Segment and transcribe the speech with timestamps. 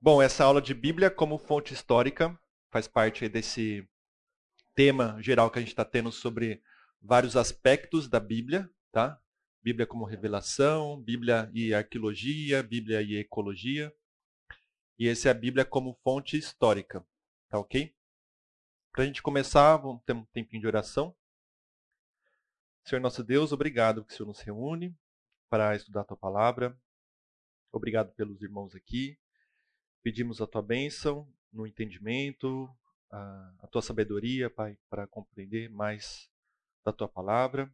[0.00, 3.84] Bom, essa aula de Bíblia como fonte histórica faz parte desse
[4.72, 6.62] tema geral que a gente está tendo sobre
[7.02, 9.20] vários aspectos da Bíblia, tá?
[9.60, 13.92] Bíblia como revelação, Bíblia e arqueologia, Bíblia e ecologia.
[14.96, 17.04] E esse é a Bíblia como fonte histórica,
[17.48, 17.92] tá ok?
[18.92, 21.12] Para a gente começar, vamos ter um tempinho de oração.
[22.84, 24.96] Senhor nosso Deus, obrigado que o Senhor nos reúne
[25.50, 26.80] para estudar a tua palavra.
[27.72, 29.18] Obrigado pelos irmãos aqui.
[30.02, 32.68] Pedimos a tua bênção no entendimento,
[33.10, 36.30] a, a tua sabedoria, Pai, para compreender mais
[36.84, 37.72] da tua palavra.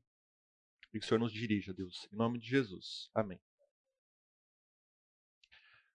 [0.92, 3.10] E que o Senhor nos dirija, Deus, em nome de Jesus.
[3.14, 3.40] Amém.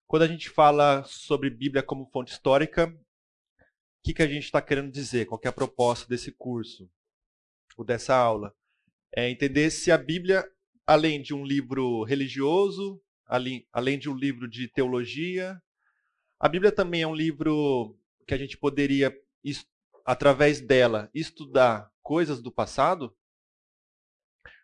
[0.07, 4.61] Quando a gente fala sobre Bíblia como fonte histórica, o que, que a gente está
[4.61, 5.25] querendo dizer?
[5.25, 6.89] Qual é a proposta desse curso
[7.77, 8.55] ou dessa aula?
[9.15, 10.49] É entender se a Bíblia,
[10.85, 13.01] além de um livro religioso,
[13.71, 15.61] além de um livro de teologia,
[16.39, 19.13] a Bíblia também é um livro que a gente poderia,
[20.05, 23.15] através dela, estudar coisas do passado.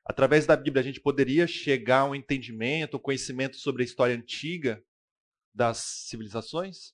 [0.05, 4.15] Através da Bíblia, a gente poderia chegar a um entendimento, um conhecimento sobre a história
[4.15, 4.81] antiga
[5.53, 6.93] das civilizações.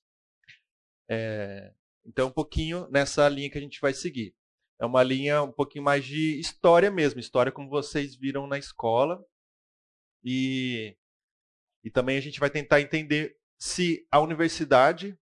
[1.08, 1.72] É,
[2.04, 4.34] então, um pouquinho nessa linha que a gente vai seguir.
[4.80, 9.24] É uma linha um pouquinho mais de história mesmo, história como vocês viram na escola.
[10.24, 10.96] E,
[11.84, 15.16] e também a gente vai tentar entender se a universidade,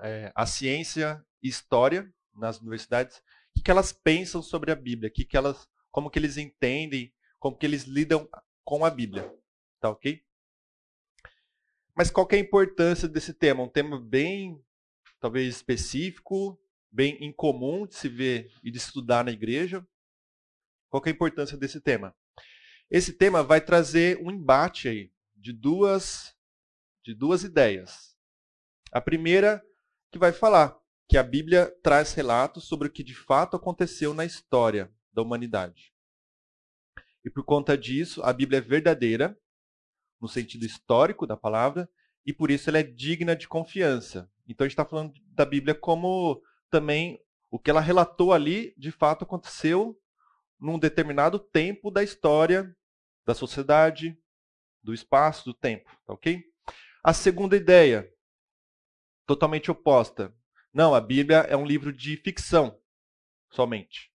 [0.00, 3.22] é, a ciência e história nas universidades,
[3.56, 7.56] o que, elas pensam sobre a Bíblia, que que elas, como que eles entendem, como
[7.56, 8.28] que eles lidam
[8.64, 9.32] com a Bíblia.
[9.78, 10.20] Tá ok?
[11.94, 13.62] Mas qual é a importância desse tema?
[13.62, 14.60] Um tema bem,
[15.20, 19.86] talvez, específico, bem incomum de se ver e de estudar na igreja.
[20.90, 22.16] Qual é a importância desse tema?
[22.90, 26.33] Esse tema vai trazer um embate aí de duas
[27.04, 28.16] de duas ideias.
[28.90, 29.62] A primeira
[30.10, 34.24] que vai falar que a Bíblia traz relatos sobre o que de fato aconteceu na
[34.24, 35.92] história da humanidade.
[37.22, 39.38] E por conta disso, a Bíblia é verdadeira,
[40.20, 41.88] no sentido histórico da palavra,
[42.24, 44.30] e por isso ela é digna de confiança.
[44.48, 48.90] Então a gente está falando da Bíblia como também o que ela relatou ali, de
[48.90, 50.00] fato aconteceu
[50.58, 52.74] num determinado tempo da história
[53.26, 54.18] da sociedade,
[54.82, 56.53] do espaço, do tempo, tá ok?
[57.06, 58.10] A segunda ideia,
[59.26, 60.34] totalmente oposta.
[60.72, 62.80] Não, a Bíblia é um livro de ficção
[63.52, 64.10] somente.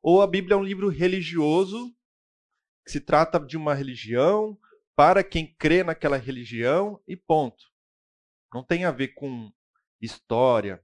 [0.00, 1.94] Ou a Bíblia é um livro religioso,
[2.86, 4.58] que se trata de uma religião,
[4.94, 7.70] para quem crê naquela religião e ponto.
[8.50, 9.52] Não tem a ver com
[10.00, 10.82] história.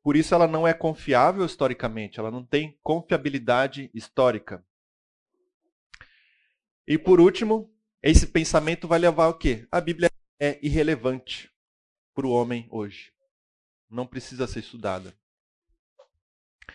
[0.00, 4.64] Por isso ela não é confiável historicamente, ela não tem confiabilidade histórica.
[6.86, 7.71] E por último,
[8.02, 9.66] esse pensamento vai levar ao quê?
[9.70, 11.50] A Bíblia é irrelevante
[12.12, 13.12] para o homem hoje.
[13.88, 15.14] Não precisa ser estudada.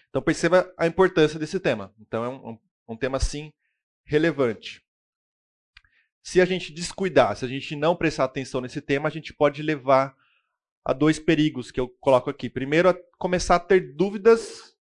[0.09, 1.93] Então perceba a importância desse tema.
[1.99, 3.51] Então é um, um tema, sim,
[4.05, 4.81] relevante.
[6.23, 9.61] Se a gente descuidar, se a gente não prestar atenção nesse tema, a gente pode
[9.61, 10.15] levar
[10.83, 12.49] a dois perigos que eu coloco aqui.
[12.49, 14.73] Primeiro, a começar a ter dúvidas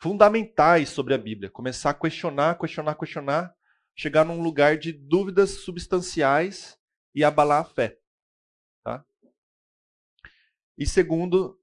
[0.00, 1.50] fundamentais sobre a Bíblia.
[1.50, 3.57] Começar a questionar, questionar, questionar
[3.98, 6.78] chegar num lugar de dúvidas substanciais
[7.12, 7.98] e abalar a fé.
[8.84, 9.04] Tá?
[10.78, 11.60] E segundo,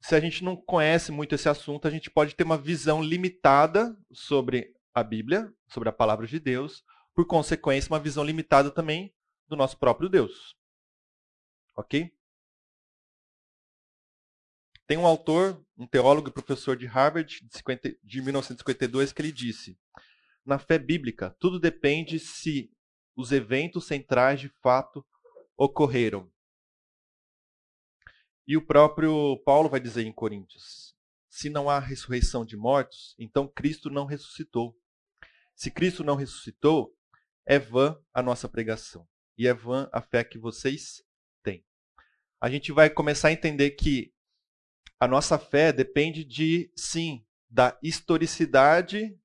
[0.00, 3.96] se a gente não conhece muito esse assunto, a gente pode ter uma visão limitada
[4.12, 9.14] sobre a Bíblia, sobre a palavra de Deus, por consequência, uma visão limitada também
[9.46, 10.56] do nosso próprio Deus.
[11.76, 12.12] Ok?
[14.88, 19.32] Tem um autor, um teólogo e professor de Harvard, de, 50, de 1952, que ele
[19.32, 19.78] disse:
[20.46, 22.72] na fé bíblica, tudo depende se
[23.16, 25.04] os eventos centrais de fato
[25.56, 26.30] ocorreram.
[28.46, 30.94] E o próprio Paulo vai dizer em Coríntios:
[31.28, 34.78] se não há ressurreição de mortos, então Cristo não ressuscitou.
[35.56, 36.94] Se Cristo não ressuscitou,
[37.44, 41.02] é vã a nossa pregação e é vã a fé que vocês
[41.42, 41.64] têm.
[42.40, 44.12] A gente vai começar a entender que
[45.00, 49.18] a nossa fé depende de, sim, da historicidade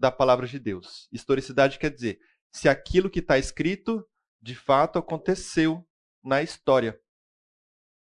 [0.00, 1.06] da palavra de Deus.
[1.12, 2.18] Historicidade quer dizer
[2.50, 4.04] se aquilo que está escrito
[4.40, 5.86] de fato aconteceu
[6.24, 6.98] na história.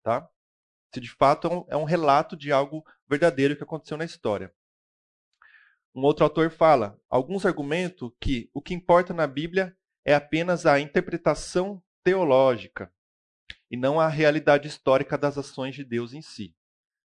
[0.02, 0.28] Tá?
[0.92, 4.52] Se de fato é um, é um relato de algo verdadeiro que aconteceu na história.
[5.94, 10.80] Um outro autor fala: alguns argumentam que o que importa na Bíblia é apenas a
[10.80, 12.92] interpretação teológica
[13.70, 16.54] e não a realidade histórica das ações de Deus em si.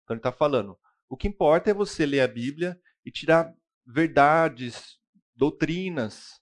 [0.05, 3.55] Então ele está falando: o que importa é você ler a Bíblia e tirar
[3.87, 4.99] verdades,
[5.35, 6.41] doutrinas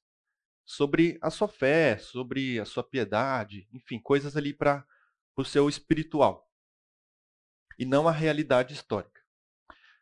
[0.64, 4.86] sobre a sua fé, sobre a sua piedade, enfim, coisas ali para
[5.36, 6.48] o seu espiritual
[7.78, 9.22] e não a realidade histórica.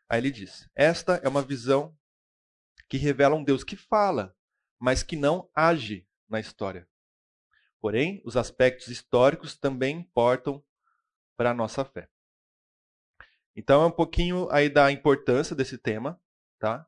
[0.09, 1.95] Aí ele diz: Esta é uma visão
[2.89, 4.35] que revela um Deus que fala,
[4.79, 6.87] mas que não age na história.
[7.79, 10.63] Porém, os aspectos históricos também importam
[11.35, 12.09] para a nossa fé.
[13.55, 16.19] Então é um pouquinho aí da importância desse tema,
[16.59, 16.87] tá?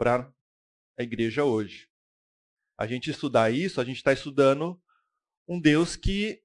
[0.00, 0.32] Para
[0.98, 1.86] a igreja hoje.
[2.78, 4.82] A gente estudar isso, a gente está estudando
[5.46, 6.42] um Deus que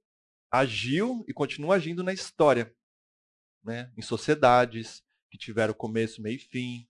[0.52, 2.76] agiu e continua agindo na história,
[3.64, 3.94] né?
[3.96, 6.86] Em sociedades que tiveram começo, meio e fim,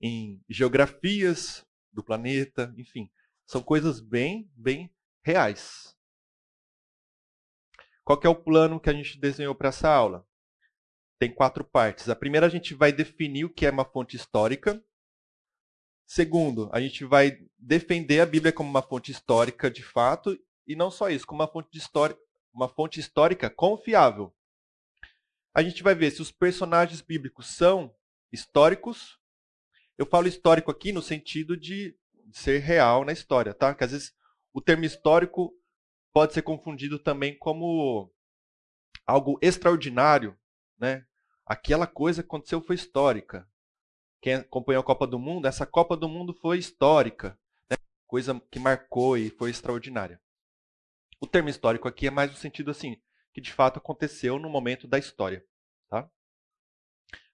[0.00, 3.08] em geografias do planeta, enfim,
[3.46, 4.92] são coisas bem, bem
[5.24, 5.96] reais.
[8.02, 10.26] Qual é o plano que a gente desenhou para essa aula?
[11.20, 12.08] Tem quatro partes.
[12.08, 14.84] A primeira, a gente vai definir o que é uma fonte histórica.
[16.12, 20.36] Segundo, a gente vai defender a Bíblia como uma fonte histórica de fato,
[20.66, 21.78] e não só isso, como uma fonte,
[22.52, 24.34] uma fonte histórica confiável.
[25.54, 27.94] A gente vai ver se os personagens bíblicos são
[28.32, 29.20] históricos.
[29.96, 31.96] Eu falo histórico aqui no sentido de
[32.32, 33.72] ser real na história, tá?
[33.72, 34.12] Que às vezes
[34.52, 35.56] o termo histórico
[36.12, 38.12] pode ser confundido também como
[39.06, 40.36] algo extraordinário,
[40.76, 41.06] né?
[41.46, 43.48] Aquela coisa que aconteceu foi histórica.
[44.20, 47.38] Quem acompanhou a Copa do Mundo, essa Copa do Mundo foi histórica,
[47.70, 47.76] né?
[48.06, 50.20] coisa que marcou e foi extraordinária.
[51.20, 53.00] O termo histórico aqui é mais no sentido assim,
[53.32, 55.44] que de fato aconteceu no momento da história,
[55.88, 56.10] tá?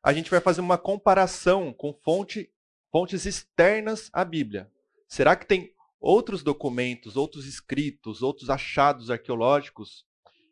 [0.02, 2.52] A gente vai fazer uma comparação com fonte,
[2.92, 4.70] fontes externas à Bíblia.
[5.08, 10.06] Será que tem outros documentos, outros escritos, outros achados arqueológicos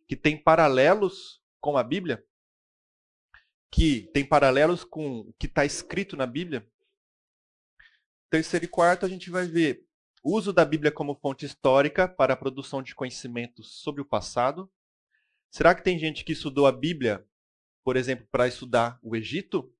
[0.09, 2.25] que têm paralelos com a Bíblia?
[3.75, 6.65] Que tem paralelos com o que está escrito na Bíblia?
[8.31, 9.85] Terceiro e quarto, a gente vai ver
[10.23, 14.73] o uso da Bíblia como fonte histórica para a produção de conhecimentos sobre o passado.
[15.51, 17.27] Será que tem gente que estudou a Bíblia,
[17.83, 19.75] por exemplo, para estudar o Egito?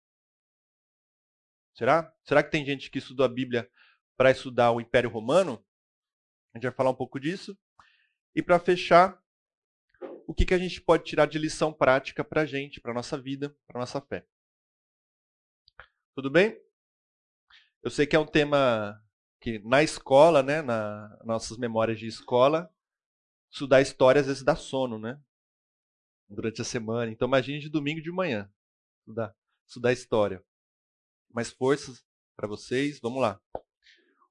[1.73, 2.13] Será?
[2.25, 3.71] Será que tem gente que estudou a Bíblia
[4.17, 5.65] para estudar o Império Romano.
[6.53, 7.57] A gente vai falar um pouco disso.
[8.35, 9.23] E para fechar,
[10.27, 12.95] o que, que a gente pode tirar de lição prática para a gente, para a
[12.95, 14.27] nossa vida, para a nossa fé.
[16.15, 16.61] Tudo bem?
[17.83, 19.03] Eu sei que é um tema
[19.41, 22.73] que na escola, né, na nossas memórias de escola,
[23.51, 25.21] estudar história às vezes dá sono, né?
[26.29, 27.11] Durante a semana.
[27.11, 28.51] Então imagine de domingo de manhã
[29.01, 29.37] estudar,
[29.67, 30.45] estudar história.
[31.31, 32.05] Mais forças
[32.37, 32.99] para vocês.
[33.01, 33.41] Vamos lá.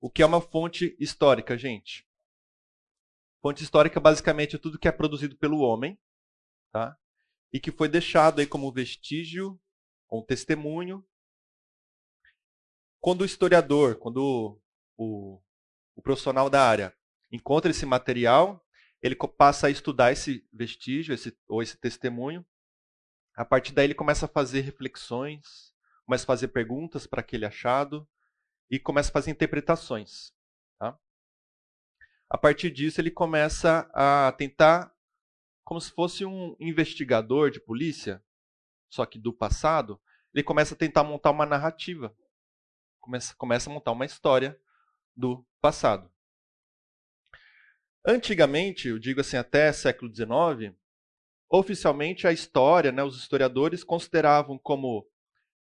[0.01, 2.07] O que é uma fonte histórica, gente?
[3.43, 5.99] Fonte histórica basicamente é tudo que é produzido pelo homem,
[6.71, 6.97] tá?
[7.51, 9.59] E que foi deixado aí como vestígio,
[10.07, 11.05] como testemunho.
[13.01, 14.57] Quando o historiador, quando
[14.95, 15.41] o,
[15.93, 16.95] o, profissional da área
[17.29, 18.65] encontra esse material,
[19.01, 22.45] ele passa a estudar esse vestígio, esse, ou esse testemunho.
[23.35, 25.73] A partir daí ele começa a fazer reflexões,
[26.05, 28.07] começa a fazer perguntas para aquele achado,
[28.71, 30.31] e começa a fazer interpretações.
[32.33, 34.91] A partir disso, ele começa a tentar,
[35.63, 38.24] como se fosse um investigador de polícia,
[38.89, 40.01] só que do passado,
[40.33, 42.12] ele começa a tentar montar uma narrativa.
[43.00, 44.59] Começa, começa a montar uma história
[45.15, 46.12] do passado.
[48.03, 50.75] Antigamente, eu digo assim, até século XIX,
[51.48, 55.07] oficialmente a história, né, os historiadores consideravam como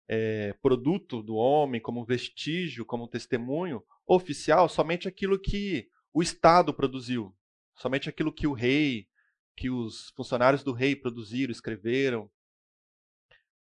[0.05, 7.31] é, produto do homem, como vestígio, como testemunho oficial, somente aquilo que o Estado produziu,
[7.75, 9.07] somente aquilo que o rei,
[9.55, 12.27] que os funcionários do rei produziram, escreveram,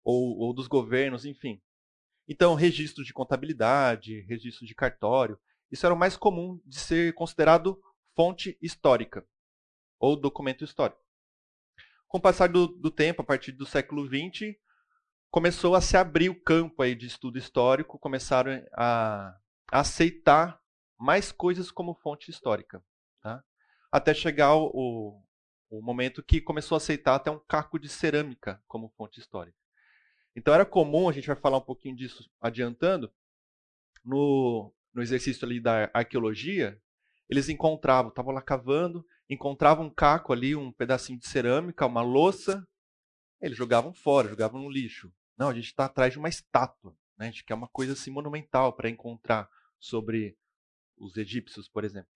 [0.03, 1.61] ou, ou dos governos, enfim.
[2.27, 5.39] Então, registro de contabilidade, registro de cartório,
[5.71, 7.79] isso era o mais comum de ser considerado
[8.15, 9.23] fonte histórica
[9.99, 10.99] ou documento histórico.
[12.07, 14.55] Com o passar do, do tempo, a partir do século XX,
[15.29, 19.37] começou a se abrir o campo aí de estudo histórico, começaram a,
[19.71, 20.59] a aceitar
[20.97, 22.83] mais coisas como fonte histórica.
[23.21, 23.43] Tá?
[23.91, 25.21] Até chegar o,
[25.69, 29.57] o momento que começou a aceitar até um caco de cerâmica como fonte histórica.
[30.35, 33.11] Então era comum, a gente vai falar um pouquinho disso adiantando,
[34.03, 36.79] no, no exercício ali da arqueologia,
[37.29, 42.65] eles encontravam, estavam lá cavando, encontravam um caco ali, um pedacinho de cerâmica, uma louça,
[43.41, 45.11] eles jogavam fora, jogavam no lixo.
[45.37, 46.95] Não, a gente está atrás de uma estátua.
[47.17, 47.27] Né?
[47.27, 49.49] A gente quer uma coisa assim monumental para encontrar
[49.79, 50.37] sobre
[50.97, 52.09] os egípcios, por exemplo.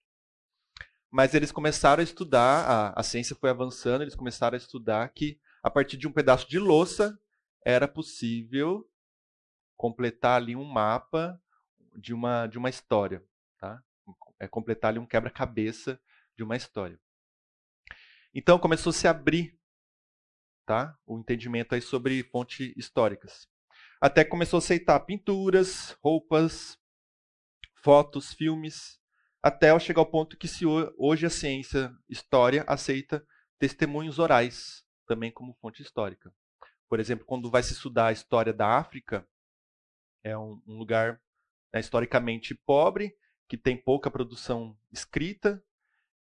[1.10, 5.40] Mas eles começaram a estudar, a, a ciência foi avançando, eles começaram a estudar que
[5.62, 7.20] a partir de um pedaço de louça
[7.66, 8.90] era possível
[9.76, 11.42] completar ali um mapa
[11.96, 13.24] de uma, de uma história.
[13.60, 13.84] Tá?
[14.40, 16.00] É completar ali um quebra-cabeça
[16.36, 17.00] de uma história.
[18.34, 19.60] Então começou a se abrir
[20.72, 20.98] tá?
[21.06, 23.46] O entendimento aí sobre fontes históricas.
[24.00, 26.78] Até começou a aceitar pinturas, roupas,
[27.82, 29.00] fotos, filmes,
[29.42, 33.26] até chegar ao ponto que se hoje a ciência história aceita
[33.58, 36.34] testemunhos orais também como fonte histórica.
[36.88, 39.28] Por exemplo, quando vai se estudar a história da África,
[40.24, 41.20] é um, um lugar
[41.74, 43.16] né, historicamente pobre,
[43.48, 45.64] que tem pouca produção escrita.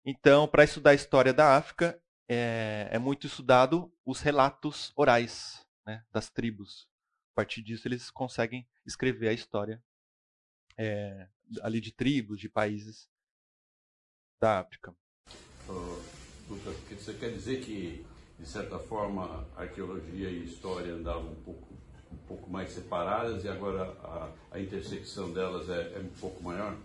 [0.04, 6.04] Então, para estudar a história da África, é, é muito estudado os relatos orais né,
[6.12, 6.88] das tribos.
[7.32, 9.82] A partir disso, eles conseguem escrever a história
[10.76, 11.28] é,
[11.62, 13.08] ali de tribos, de países
[14.40, 14.94] da África.
[15.68, 16.00] Uh,
[16.48, 18.04] você quer dizer que,
[18.38, 21.74] de certa forma, arqueologia e história andavam um pouco,
[22.12, 26.76] um pouco mais separadas e agora a, a intersecção delas é, é, um pouco maior?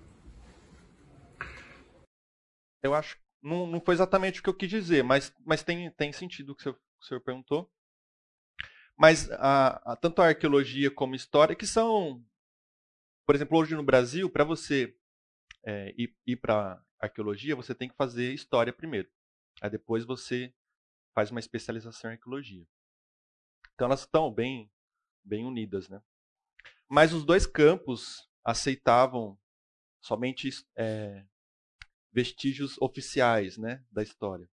[2.83, 6.13] Eu acho não, não foi exatamente o que eu quis dizer, mas, mas tem, tem
[6.13, 7.69] sentido o que o senhor perguntou.
[8.95, 12.24] Mas a, a, tanto a arqueologia como a história, que são,
[13.25, 14.96] por exemplo, hoje no Brasil, para você
[15.63, 19.10] é, ir, ir para arqueologia, você tem que fazer história primeiro.
[19.62, 20.54] Aí depois você
[21.13, 22.66] faz uma especialização em arqueologia.
[23.74, 24.72] Então elas estão bem,
[25.24, 26.01] bem unidas, né?
[26.88, 29.40] Mas os dois campos aceitavam
[30.01, 31.25] somente é,
[32.12, 34.50] vestígios oficiais né, da história.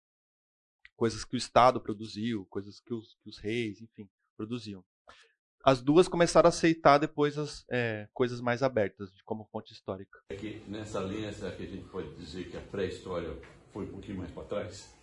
[0.96, 4.84] Coisas que o Estado produziu, coisas que os, que os reis, enfim, produziam.
[5.64, 10.20] As duas começaram a aceitar depois as é, coisas mais abertas, como fonte histórica.
[10.30, 13.34] É que nessa linha, será que a gente pode dizer que a pré-história
[13.72, 14.94] foi um pouquinho mais para trás?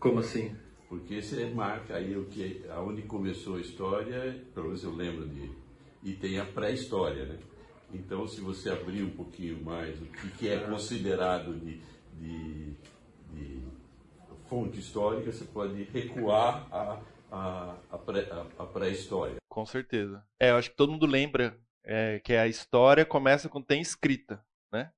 [0.00, 0.56] Como assim?
[0.88, 5.52] Porque você marca aí o que, aonde começou a história, pelo menos eu lembro de,
[6.02, 7.38] e tem a pré-história, né?
[7.92, 11.82] Então, se você abrir um pouquinho mais o que, que é considerado de,
[12.14, 12.72] de,
[13.34, 13.62] de,
[14.46, 16.98] fonte histórica, você pode recuar a,
[17.30, 17.98] a, a
[18.66, 19.34] pré-história.
[19.34, 20.24] Pré Com certeza.
[20.38, 24.44] É, eu acho que todo mundo lembra é, que a história começa quando tem escrita,
[24.72, 24.92] né?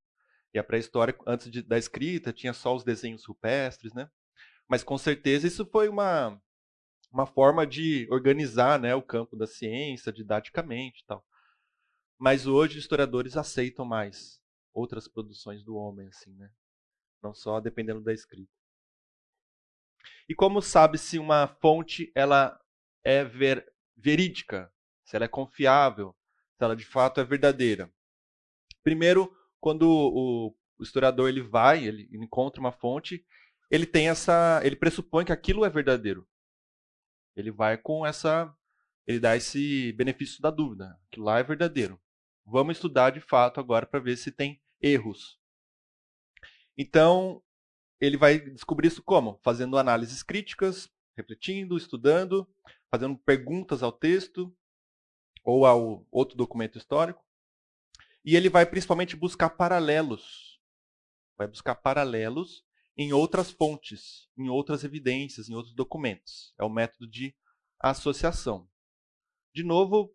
[0.52, 4.10] E a pré-história, antes de, da escrita, tinha só os desenhos rupestres, né?
[4.68, 6.40] Mas com certeza isso foi uma,
[7.12, 11.24] uma forma de organizar né, o campo da ciência didaticamente e tal.
[12.18, 14.40] Mas hoje historiadores aceitam mais
[14.72, 16.50] outras produções do homem, assim, né?
[17.22, 18.59] Não só dependendo da escrita.
[20.28, 22.58] E como sabe se uma fonte ela
[23.02, 23.66] é ver,
[23.96, 24.72] verídica,
[25.04, 26.16] se ela é confiável,
[26.56, 27.92] se ela de fato é verdadeira?
[28.82, 33.24] Primeiro, quando o, o historiador ele vai, ele encontra uma fonte,
[33.70, 36.26] ele tem essa, ele pressupõe que aquilo é verdadeiro.
[37.36, 38.52] Ele vai com essa,
[39.06, 42.00] ele dá esse benefício da dúvida, que lá é verdadeiro.
[42.44, 45.38] Vamos estudar de fato agora para ver se tem erros.
[46.76, 47.42] Então,
[48.00, 49.38] ele vai descobrir isso como?
[49.42, 52.48] Fazendo análises críticas, refletindo, estudando,
[52.90, 54.54] fazendo perguntas ao texto
[55.44, 57.24] ou ao outro documento histórico.
[58.24, 60.60] E ele vai principalmente buscar paralelos.
[61.36, 62.64] Vai buscar paralelos
[62.96, 66.54] em outras fontes, em outras evidências, em outros documentos.
[66.58, 67.34] É o método de
[67.78, 68.68] associação.
[69.54, 70.14] De novo,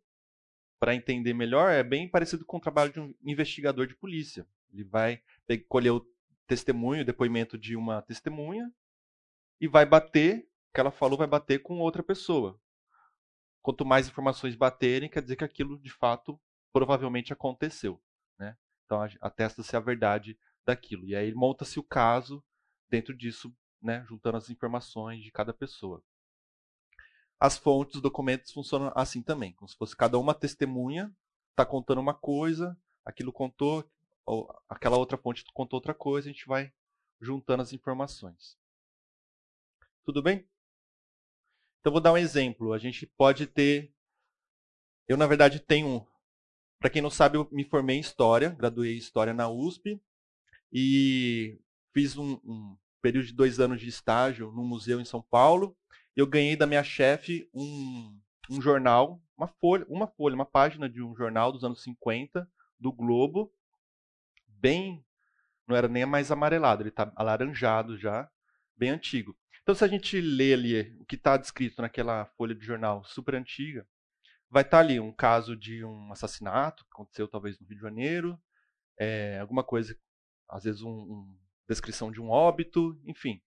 [0.80, 4.48] para entender melhor, é bem parecido com o trabalho de um investigador de polícia.
[4.72, 5.22] Ele vai
[5.68, 6.06] colher o
[6.48, 8.72] testemunho, depoimento de uma testemunha
[9.60, 12.60] e vai bater, o que ela falou vai bater com outra pessoa.
[13.62, 16.40] Quanto mais informações baterem, quer dizer que aquilo de fato
[16.72, 18.02] provavelmente aconteceu.
[18.38, 18.56] Né?
[18.86, 21.06] Então atesta-se a verdade daquilo.
[21.06, 22.44] E aí monta-se o caso
[22.90, 26.04] dentro disso, né, juntando as informações de cada pessoa
[27.40, 31.14] as fontes, os documentos funcionam assim também, como se fosse cada uma testemunha,
[31.52, 33.90] está contando uma coisa, aquilo contou, ou
[34.70, 36.72] aquela outra fonte contou outra coisa, a gente vai
[37.22, 38.58] juntando as informações.
[40.03, 40.48] Tudo bem?
[41.79, 42.74] Então vou dar um exemplo.
[42.74, 43.94] A gente pode ter.
[45.08, 46.05] Eu, na verdade, tenho.
[46.79, 50.00] Para quem não sabe, eu me formei em História, graduei em História na USP
[50.72, 51.60] e
[51.94, 55.75] fiz um, um período de dois anos de estágio num museu em São Paulo
[56.15, 58.17] eu ganhei da minha chefe um,
[58.50, 62.91] um jornal, uma folha, uma folha, uma página de um jornal dos anos 50 do
[62.91, 63.51] Globo,
[64.60, 65.06] bem,
[65.68, 68.30] não era nem mais amarelado, ele está alaranjado já,
[68.76, 69.38] bem antigo.
[69.64, 73.34] Então, se a gente lê ali o que está descrito naquela folha de jornal super
[73.34, 73.88] antiga,
[74.50, 77.82] vai estar tá ali um caso de um assassinato que aconteceu talvez no Rio de
[77.82, 78.40] Janeiro,
[78.98, 79.98] é, alguma coisa,
[80.48, 83.42] às vezes um, um, descrição de um óbito, enfim,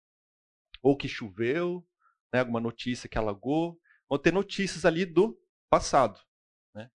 [0.82, 1.86] ou que choveu,
[2.32, 6.18] né, alguma notícia que alagou, vão ter notícias ali do passado.
[6.74, 6.90] Né?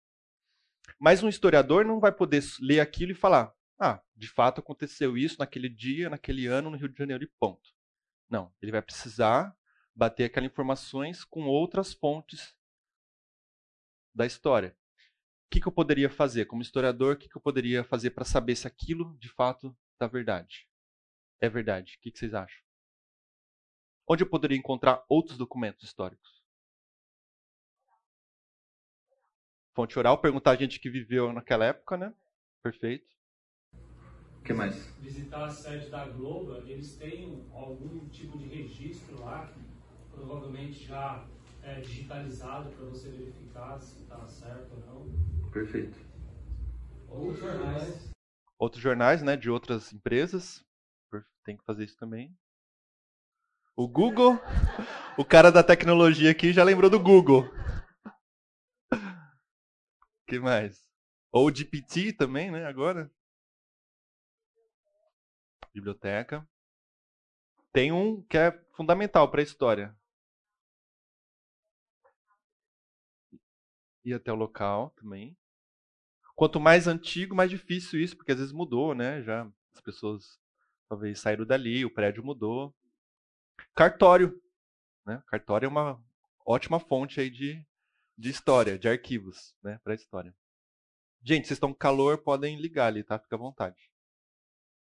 [0.97, 5.37] Mas um historiador não vai poder ler aquilo e falar, ah, de fato aconteceu isso
[5.39, 7.73] naquele dia, naquele ano, no Rio de Janeiro e ponto.
[8.29, 9.57] Não, ele vai precisar
[9.95, 12.55] bater aquelas informações com outras fontes
[14.13, 14.77] da história.
[15.45, 17.15] O que, que eu poderia fazer como historiador?
[17.15, 20.67] O que, que eu poderia fazer para saber se aquilo de fato é verdade?
[21.41, 21.95] É verdade.
[21.95, 22.61] O que, que vocês acham?
[24.07, 26.43] Onde eu poderia encontrar outros documentos históricos?
[29.73, 32.13] Fonte oral, perguntar a gente que viveu naquela época, né?
[32.61, 33.18] Perfeito.
[34.39, 34.75] O que mais?
[34.99, 39.49] Visitar a sede da Globo, eles têm algum tipo de registro lá,
[40.11, 41.29] provavelmente já
[41.61, 45.07] é, digitalizado para você verificar se está certo ou não.
[45.51, 45.97] Perfeito.
[47.17, 48.11] Outros jornais.
[48.57, 50.65] Outros jornais, né, de outras empresas.
[51.43, 52.35] Tem que fazer isso também.
[53.75, 54.39] O Google,
[55.17, 57.49] o cara da tecnologia aqui já lembrou do Google.
[60.27, 60.87] que mais?
[61.31, 63.11] Ou o GPT também, né, agora.
[65.73, 66.47] Biblioteca.
[67.71, 69.95] Tem um que é fundamental para a história.
[74.03, 75.37] Ir até o local também.
[76.35, 79.21] Quanto mais antigo, mais difícil isso, porque às vezes mudou, né?
[79.21, 80.39] Já as pessoas
[80.87, 82.73] talvez saíram dali, o prédio mudou.
[83.75, 84.41] Cartório.
[85.05, 85.21] Né?
[85.27, 86.01] Cartório é uma
[86.45, 87.63] ótima fonte aí de,
[88.17, 89.79] de história, de arquivos, né?
[89.83, 90.35] Para história.
[91.21, 93.19] Gente, vocês estão com calor, podem ligar ali, tá?
[93.19, 93.91] Fica à vontade.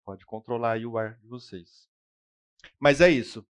[0.09, 1.87] Pode controlar aí o ar de vocês.
[2.79, 3.45] Mas é isso.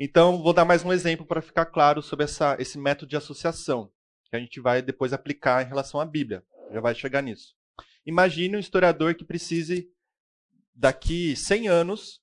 [0.00, 3.88] Então, vou dar mais um exemplo para ficar claro sobre essa, esse método de associação,
[4.24, 6.44] que a gente vai depois aplicar em relação à Bíblia.
[6.72, 7.54] Já vai chegar nisso.
[8.04, 9.88] Imagine um historiador que precise,
[10.74, 12.20] daqui 100 anos,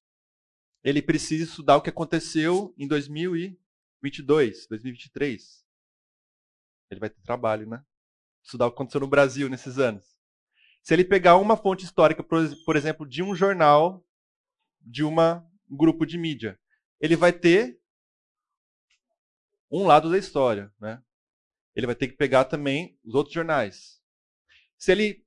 [0.83, 5.65] ele precisa estudar o que aconteceu em 2022, 2023.
[6.91, 7.81] Ele vai ter trabalho, né?
[8.43, 10.18] Estudar o que aconteceu no Brasil nesses anos.
[10.89, 14.03] Se ele pegar uma fonte histórica, por exemplo, de um jornal,
[14.81, 16.59] de uma, um grupo de mídia,
[16.99, 17.79] ele vai ter
[19.69, 20.99] um lado da história, né?
[21.75, 24.01] Ele vai ter que pegar também os outros jornais.
[24.79, 25.23] Se ele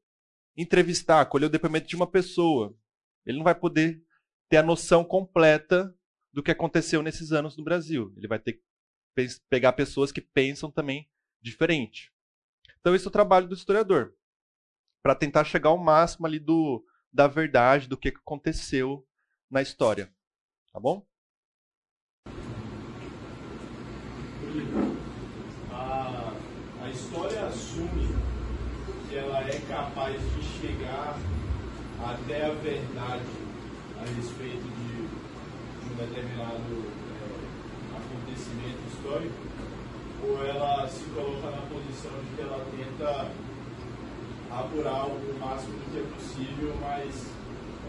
[0.56, 2.76] entrevistar, colher o depoimento de uma pessoa,
[3.24, 4.04] ele não vai poder
[4.48, 5.96] ter a noção completa
[6.32, 8.12] do que aconteceu nesses anos no Brasil.
[8.16, 8.62] Ele vai ter que
[9.48, 11.08] pegar pessoas que pensam também
[11.40, 12.12] diferente.
[12.80, 14.12] Então, esse é o trabalho do historiador
[15.02, 19.04] para tentar chegar ao máximo ali do, da verdade, do que aconteceu
[19.50, 20.12] na história.
[20.72, 21.04] Tá bom?
[25.72, 26.32] A,
[26.82, 28.14] a história assume
[29.08, 31.18] que ela é capaz de chegar
[32.00, 33.52] até a verdade
[34.00, 39.34] a respeito de, de um determinado é, acontecimento histórico,
[40.24, 43.30] ou ela se coloca na posição de que ela tenta
[44.60, 47.26] apurar o máximo do que é possível, mas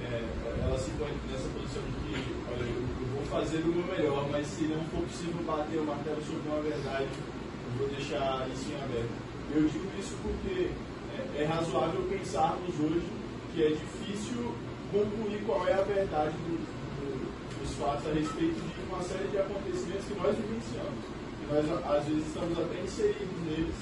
[0.04, 0.24] é,
[0.64, 4.28] ela se põe nessa posição de que, olha, eu, eu, vou fazer o meu melhor,
[4.32, 8.72] mas se não for possível bater o martelo sobre uma verdade, eu vou deixar isso
[8.72, 9.12] em aberto.
[9.54, 10.72] Eu digo isso porque
[11.14, 13.08] é, é razoável pensarmos hoje
[13.54, 14.56] que é difícil
[14.92, 19.38] concluir qual é a verdade do, do, dos fatos a respeito de uma série de
[19.38, 21.04] acontecimentos que nós vivenciamos.
[21.42, 23.76] E nós, às vezes, estamos até inseridos neles,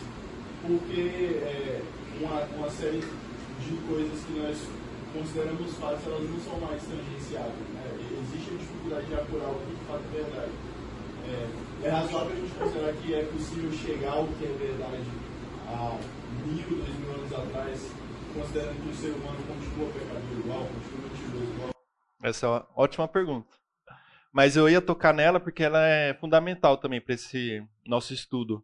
[0.62, 1.02] porque
[1.46, 1.82] é,
[2.20, 4.58] uma, uma série de coisas que nós
[5.14, 7.70] consideramos fatos, elas não são mais tangenciáveis.
[7.74, 7.84] Né?
[8.24, 10.52] Existe a dificuldade de apurar o que de fato é verdade.
[11.28, 15.04] É, é razoável a gente considerar que é possível chegar ao que é verdade
[15.68, 15.98] há
[16.46, 17.92] mil, dois mil anos atrás,
[18.34, 21.70] considerando que o ser humano continua pecador igual, continua mentiroso igual?
[22.24, 23.62] Essa é uma ótima pergunta.
[24.32, 28.64] Mas eu ia tocar nela porque ela é fundamental também para esse nosso estudo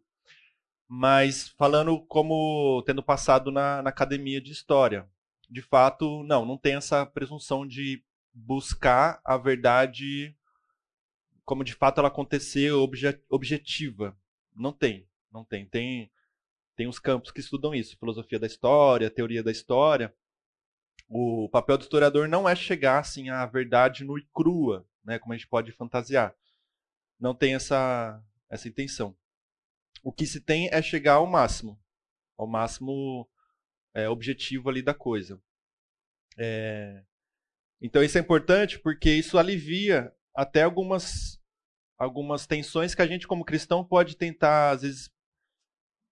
[0.88, 5.06] mas falando como tendo passado na, na academia de história.
[5.50, 10.34] De fato, não, não tem essa presunção de buscar a verdade
[11.44, 14.16] como de fato ela aconteceu obje, objetiva.
[14.54, 15.66] Não tem, não tem.
[15.66, 16.10] Tem
[16.76, 20.14] tem os campos que estudam isso, filosofia da história, teoria da história.
[21.08, 25.32] O papel do historiador não é chegar assim à verdade nua e crua, né, como
[25.32, 26.36] a gente pode fantasiar.
[27.18, 29.16] Não tem essa essa intenção
[30.08, 31.78] o que se tem é chegar ao máximo,
[32.38, 33.28] ao máximo
[33.92, 35.38] é, objetivo ali da coisa.
[36.38, 37.04] É,
[37.78, 41.38] então isso é importante porque isso alivia até algumas
[41.98, 45.10] algumas tensões que a gente como cristão pode tentar às vezes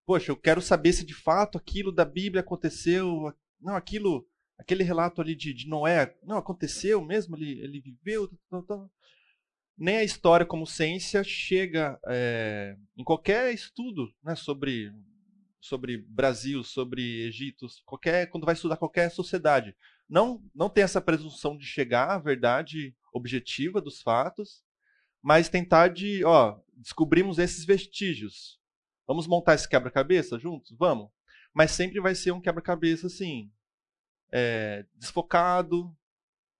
[0.04, 4.28] poxa eu quero saber se de fato aquilo da Bíblia aconteceu não aquilo
[4.58, 8.90] aquele relato ali de, de Noé não aconteceu mesmo ele ele viveu tá, tá, tá
[9.76, 14.90] nem a história como ciência chega é, em qualquer estudo né, sobre,
[15.60, 19.76] sobre Brasil, sobre Egito, qualquer, quando vai estudar qualquer sociedade.
[20.08, 24.64] Não, não tem essa presunção de chegar à verdade objetiva dos fatos,
[25.22, 28.58] mas tentar de, ó, descobrimos esses vestígios.
[29.06, 30.74] Vamos montar esse quebra-cabeça juntos?
[30.78, 31.10] Vamos.
[31.52, 33.50] Mas sempre vai ser um quebra-cabeça assim,
[34.32, 35.94] é, desfocado,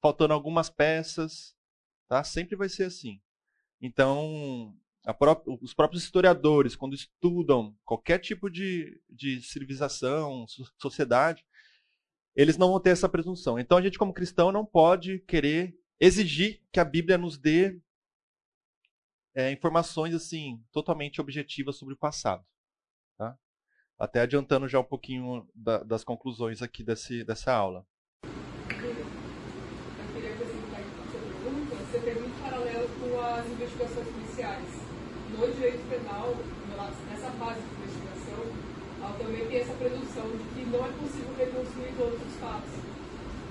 [0.01, 1.56] faltando algumas peças,
[2.09, 2.23] tá?
[2.25, 3.21] Sempre vai ser assim.
[3.81, 4.75] Então,
[5.19, 10.47] pró os próprios historiadores, quando estudam qualquer tipo de, de civilização,
[10.81, 11.45] sociedade,
[12.35, 13.59] eles não vão ter essa presunção.
[13.59, 17.81] Então, a gente, como cristão, não pode querer exigir que a Bíblia nos dê
[19.35, 22.45] é, informações assim totalmente objetivas sobre o passado.
[23.19, 23.39] Tá?
[23.99, 27.87] Até adiantando já um pouquinho da, das conclusões aqui desse, dessa aula.
[28.23, 28.31] Eu
[30.15, 31.75] queria acrescentar aqui essa pergunta.
[31.75, 34.87] Você tem muito paralelo com as investigações policiais.
[35.37, 36.35] No direito penal,
[37.11, 38.41] nessa fase de investigação,
[39.19, 42.73] também tem essa presunção de que não é possível reconstruir todos os fatos.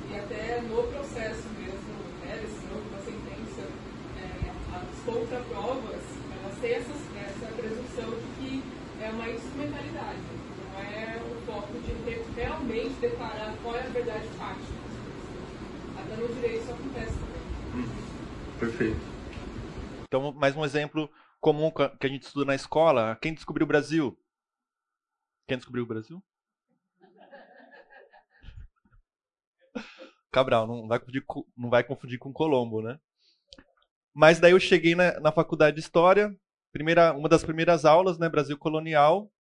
[0.10, 1.94] E até no processo mesmo,
[2.26, 3.70] né, decisão de uma sentença,
[4.18, 6.02] é, as contraprovas,
[6.42, 8.64] elas têm essa, essa presunção de que
[9.02, 10.20] é uma instrumentalidade,
[10.74, 11.96] não é o foco de
[12.36, 14.86] realmente declarar qual é a verdade fática.
[15.98, 17.90] Até no direito isso acontece também.
[18.60, 19.16] Perfeito.
[20.08, 21.10] Então, mais um exemplo
[21.46, 23.16] comum que a gente estuda na escola.
[23.22, 24.20] Quem descobriu o Brasil?
[25.48, 26.24] Quem descobriu o Brasil?
[30.32, 31.24] Cabral, não vai confundir,
[31.56, 33.00] não vai confundir com Colombo, né?
[34.12, 36.36] Mas daí eu cheguei na, na faculdade de História,
[36.72, 39.32] primeira, uma das primeiras aulas, né, Brasil colonial.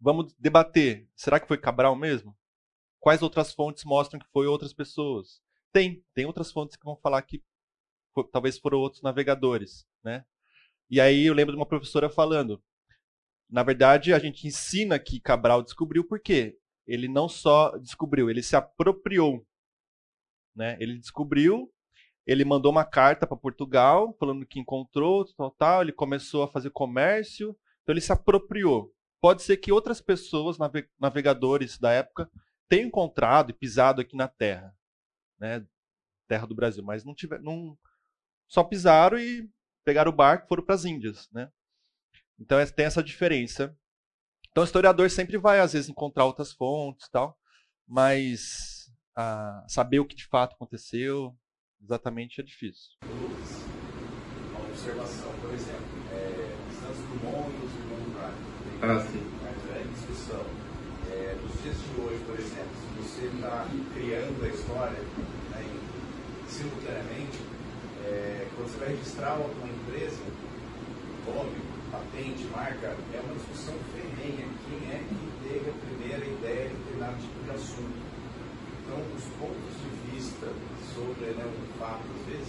[0.00, 2.38] Vamos debater, será que foi Cabral mesmo?
[3.00, 5.42] Quais outras fontes mostram que foi outras pessoas?
[5.72, 7.42] Tem, tem outras fontes que vão falar que
[8.30, 10.24] talvez foram outros navegadores, né?
[10.90, 12.62] E aí eu lembro de uma professora falando,
[13.48, 18.56] na verdade, a gente ensina que Cabral descobriu porque ele não só descobriu, ele se
[18.56, 19.46] apropriou.
[20.54, 20.76] Né?
[20.80, 21.72] Ele descobriu,
[22.26, 26.70] ele mandou uma carta para Portugal falando que encontrou, tal, tal, ele começou a fazer
[26.70, 28.92] comércio, então ele se apropriou.
[29.20, 30.56] Pode ser que outras pessoas,
[30.98, 32.30] navegadores da época,
[32.68, 34.74] tenham encontrado e pisado aqui na terra,
[35.38, 35.66] né?
[36.28, 37.76] terra do Brasil, mas não tiver, não,
[38.46, 39.48] só pisaram e
[39.84, 41.50] pegaram o barco e foram para as Índias, né?
[42.38, 43.76] Então tem essa diferença.
[44.50, 47.38] Então o historiador sempre vai, às vezes, encontrar outras fontes e tal,
[47.86, 51.36] mas ah, saber o que de fato aconteceu
[51.82, 52.90] exatamente é difícil.
[54.50, 58.58] Uma observação, por exemplo, é, Santos Dumont e os irmãos Wright.
[58.82, 59.22] Ah, sim.
[59.74, 60.44] É, discussão.
[61.10, 65.00] É, nos dias de hoje, por exemplo, se você está criando a história
[65.50, 65.64] né,
[66.48, 67.38] simultaneamente,
[68.08, 70.22] é, quando você vai registrar uma empresa,
[71.26, 71.60] nome,
[71.92, 74.46] patente, marca, é uma discussão ferrenha.
[74.68, 77.98] Quem é que teve a primeira ideia de determinado tipo de assunto?
[78.84, 80.48] Então, os pontos de vista
[80.94, 82.48] sobre né, um fato, às vezes,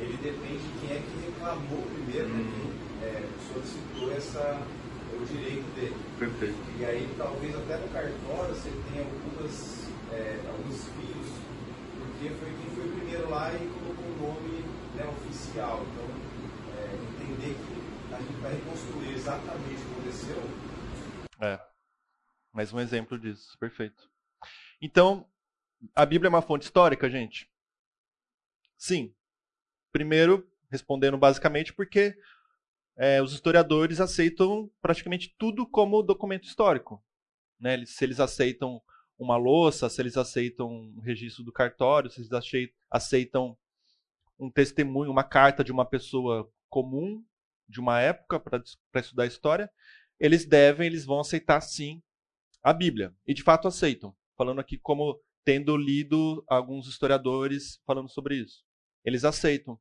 [0.00, 4.62] ele depende de quem é que reclamou primeiro, né, quem é, solicitou essa,
[5.12, 5.96] o direito dele.
[6.18, 6.56] Perfeito.
[6.80, 11.28] E aí, talvez até no cartório você tenha algumas, é, alguns fios,
[12.00, 14.55] porque foi quem foi primeiro lá e colocou o nome
[14.96, 15.82] né, oficial.
[15.82, 16.04] Então,
[16.74, 20.42] é, entender que a gente vai reconstruir exatamente o que aconteceu.
[21.40, 21.60] É.
[22.52, 24.10] Mais um exemplo disso, perfeito.
[24.80, 25.28] Então,
[25.94, 27.50] a Bíblia é uma fonte histórica, gente?
[28.78, 29.14] Sim.
[29.92, 32.18] Primeiro, respondendo basicamente, porque
[32.96, 37.04] é, os historiadores aceitam praticamente tudo como documento histórico.
[37.60, 37.84] Né?
[37.84, 38.80] Se eles aceitam
[39.18, 42.30] uma louça, se eles aceitam um registro do cartório, se eles
[42.90, 43.56] aceitam
[44.38, 47.24] um testemunho, uma carta de uma pessoa comum,
[47.68, 49.70] de uma época para estudar história,
[50.18, 52.02] eles devem, eles vão aceitar sim
[52.62, 53.14] a Bíblia.
[53.26, 54.14] E de fato aceitam.
[54.36, 58.64] Falando aqui como tendo lido alguns historiadores falando sobre isso.
[59.04, 59.78] Eles aceitam.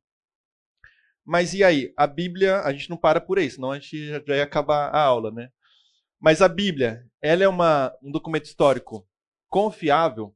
[1.24, 1.92] Mas e aí?
[1.98, 5.02] A Bíblia, a gente não para por aí, senão a gente já ia acabar a
[5.02, 5.52] aula, né?
[6.20, 9.08] Mas a Bíblia, ela é uma, um documento histórico
[9.50, 10.36] confiável?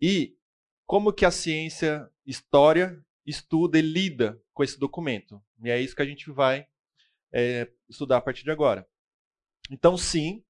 [0.00, 0.36] E
[0.92, 5.42] como que a ciência, história estuda e lida com esse documento.
[5.64, 6.66] E é isso que a gente vai
[7.32, 8.86] é, estudar a partir de agora.
[9.70, 10.44] Então, sim,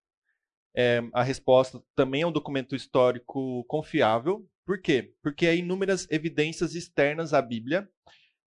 [0.74, 4.44] é, a resposta também é um documento histórico confiável.
[4.66, 5.14] Por quê?
[5.22, 7.88] Porque há inúmeras evidências externas à Bíblia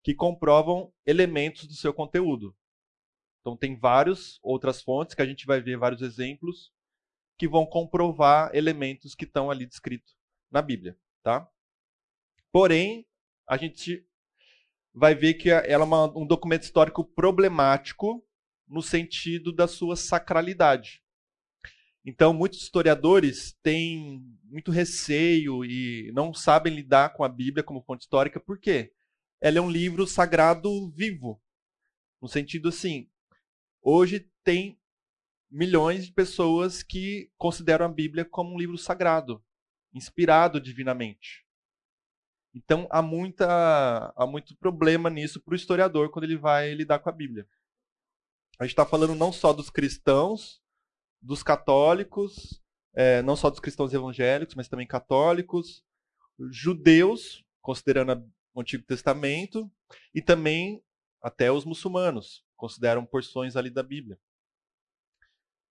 [0.02, 2.56] que comprovam elementos do seu conteúdo.
[3.40, 6.72] Então, tem várias outras fontes que a gente vai ver vários exemplos
[7.38, 10.16] que vão comprovar elementos que estão ali descritos
[10.50, 11.48] na Bíblia, tá?
[12.54, 13.04] Porém,
[13.48, 14.06] a gente
[14.94, 18.24] vai ver que ela é um documento histórico problemático
[18.68, 21.02] no sentido da sua sacralidade.
[22.04, 28.02] Então, muitos historiadores têm muito receio e não sabem lidar com a Bíblia como fonte
[28.02, 28.92] histórica, por quê?
[29.40, 31.42] ela é um livro sagrado vivo.
[32.22, 33.10] No sentido assim,
[33.82, 34.80] hoje tem
[35.50, 39.44] milhões de pessoas que consideram a Bíblia como um livro sagrado,
[39.92, 41.43] inspirado divinamente.
[42.54, 47.08] Então há, muita, há muito problema nisso para o historiador quando ele vai lidar com
[47.08, 47.46] a Bíblia.
[48.58, 50.62] A gente está falando não só dos cristãos,
[51.20, 52.62] dos católicos,
[52.94, 55.84] é, não só dos cristãos evangélicos, mas também católicos,
[56.50, 59.68] judeus, considerando o Antigo Testamento,
[60.14, 60.80] e também
[61.20, 64.18] até os muçulmanos, consideram porções ali da Bíblia.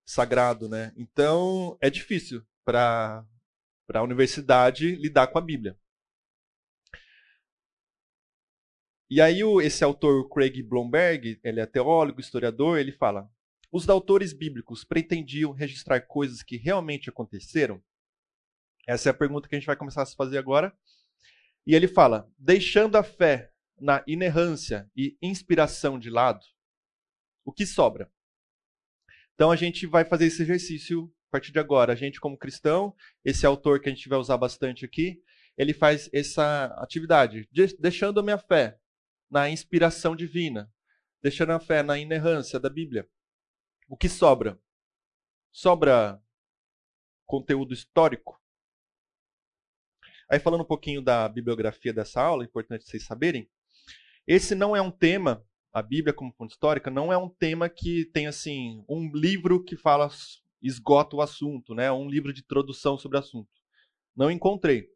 [0.06, 0.92] Sagrado, né?
[0.98, 3.26] Então, é difícil para
[3.94, 5.80] a universidade lidar com a Bíblia.
[9.14, 13.30] E aí o, esse autor, Craig Blomberg, ele é teólogo, historiador, ele fala:
[13.72, 17.80] os autores bíblicos pretendiam registrar coisas que realmente aconteceram?
[18.88, 20.76] Essa é a pergunta que a gente vai começar a se fazer agora.
[21.64, 26.44] E ele fala: deixando a fé na inerrância e inspiração de lado,
[27.46, 28.12] o que sobra?
[29.36, 31.94] Então a gente vai fazer esse exercício a partir de agora.
[31.94, 35.22] A gente, como cristão, esse autor que a gente vai usar bastante aqui,
[35.56, 37.48] ele faz essa atividade,
[37.78, 38.80] deixando a minha fé
[39.34, 40.72] na inspiração divina,
[41.20, 43.10] deixando a fé na inerrância da Bíblia.
[43.90, 44.62] O que sobra?
[45.52, 46.22] Sobra
[47.26, 48.40] conteúdo histórico?
[50.30, 53.50] Aí falando um pouquinho da bibliografia dessa aula, é importante vocês saberem,
[54.28, 55.44] esse não é um tema,
[55.74, 59.76] a Bíblia como fonte histórica, não é um tema que tem assim um livro que
[59.76, 60.12] fala
[60.62, 61.92] esgota o assunto, né?
[61.92, 63.50] Um livro de introdução sobre o assunto.
[64.16, 64.88] Não encontrei.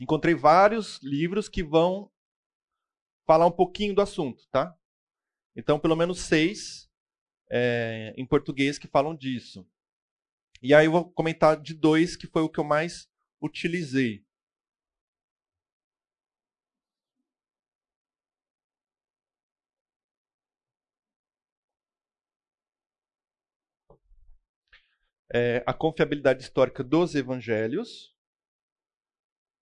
[0.00, 2.08] Encontrei vários livros que vão
[3.30, 4.76] falar um pouquinho do assunto, tá?
[5.54, 6.90] Então, pelo menos seis
[7.48, 9.64] é, em português que falam disso.
[10.60, 13.08] E aí eu vou comentar de dois que foi o que eu mais
[13.40, 14.24] utilizei.
[25.32, 28.09] é, a confiabilidade histórica dos evangelhos.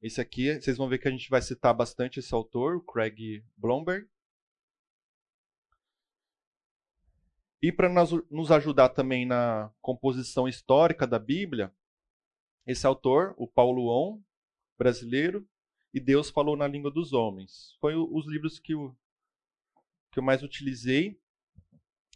[0.00, 4.08] Esse aqui, vocês vão ver que a gente vai citar bastante esse autor, Craig Blomberg.
[7.60, 7.88] E para
[8.30, 11.74] nos ajudar também na composição histórica da Bíblia,
[12.64, 14.22] esse autor, o Paulo On,
[14.78, 15.44] brasileiro,
[15.92, 17.76] e Deus falou na língua dos homens.
[17.80, 18.96] Foi os livros que eu,
[20.12, 21.20] que eu mais utilizei.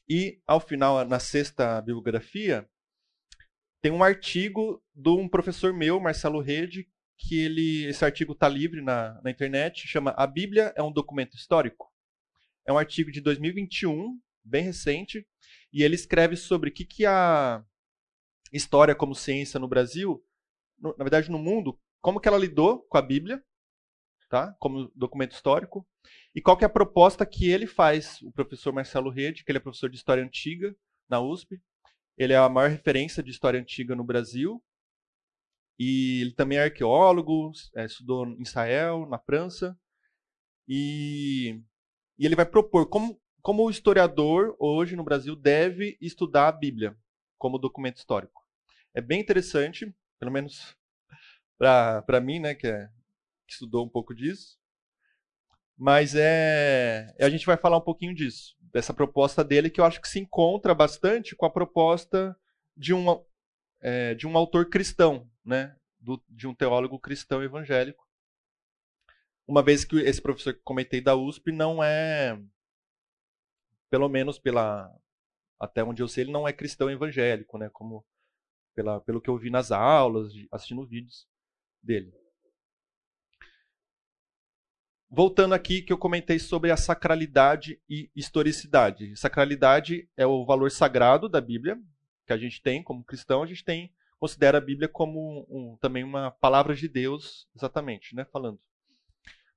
[0.09, 2.69] E, ao final, na sexta bibliografia,
[3.81, 6.92] tem um artigo de um professor meu, Marcelo Rede,
[7.23, 11.37] que ele, esse artigo está livre na, na internet, chama A Bíblia é um documento
[11.37, 11.91] histórico.
[12.67, 15.27] É um artigo de 2021, bem recente,
[15.73, 17.65] e ele escreve sobre o que, que a
[18.53, 20.25] história como ciência no Brasil,
[20.79, 23.43] no, na verdade no mundo, como que ela lidou com a Bíblia,
[24.29, 24.55] tá?
[24.59, 25.87] como documento histórico,
[26.35, 29.59] e qual que é a proposta que ele faz, o professor Marcelo Rede, que ele
[29.59, 30.75] é professor de História Antiga
[31.09, 31.61] na USP,
[32.17, 34.63] ele é a maior referência de história antiga no Brasil.
[35.79, 39.77] E ele também é arqueólogo, é, estudou em Israel, na França.
[40.69, 41.61] E,
[42.19, 46.97] e ele vai propor como, como o historiador hoje no Brasil deve estudar a Bíblia
[47.39, 48.43] como documento histórico.
[48.95, 50.77] É bem interessante, pelo menos
[51.59, 52.89] para mim, né, que, é,
[53.47, 54.59] que estudou um pouco disso.
[55.77, 60.01] Mas é, a gente vai falar um pouquinho disso, dessa proposta dele, que eu acho
[60.01, 62.37] que se encontra bastante com a proposta
[62.77, 63.05] de um,
[63.83, 65.77] é, de um autor cristão, né?
[66.01, 68.09] Do, de um teólogo cristão evangélico.
[69.47, 72.41] Uma vez que esse professor que comentei da USP não é,
[73.91, 74.91] pelo menos pela
[75.61, 77.69] até onde eu sei, ele não é cristão evangélico, né?
[77.71, 78.05] Como
[78.75, 81.29] pela, pelo que eu vi nas aulas, assistindo vídeos
[81.83, 82.13] dele.
[85.09, 89.15] Voltando aqui que eu comentei sobre a sacralidade e historicidade.
[89.17, 91.79] Sacralidade é o valor sagrado da Bíblia
[92.39, 93.43] que a gente tem como cristão.
[93.43, 93.93] A gente tem
[94.23, 98.61] considera a Bíblia como um, também uma palavra de Deus, exatamente, né, falando.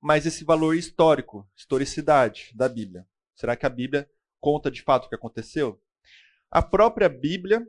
[0.01, 3.07] Mas esse valor histórico, historicidade da Bíblia.
[3.35, 4.09] Será que a Bíblia
[4.39, 5.79] conta de fato o que aconteceu?
[6.49, 7.63] A própria Bíblia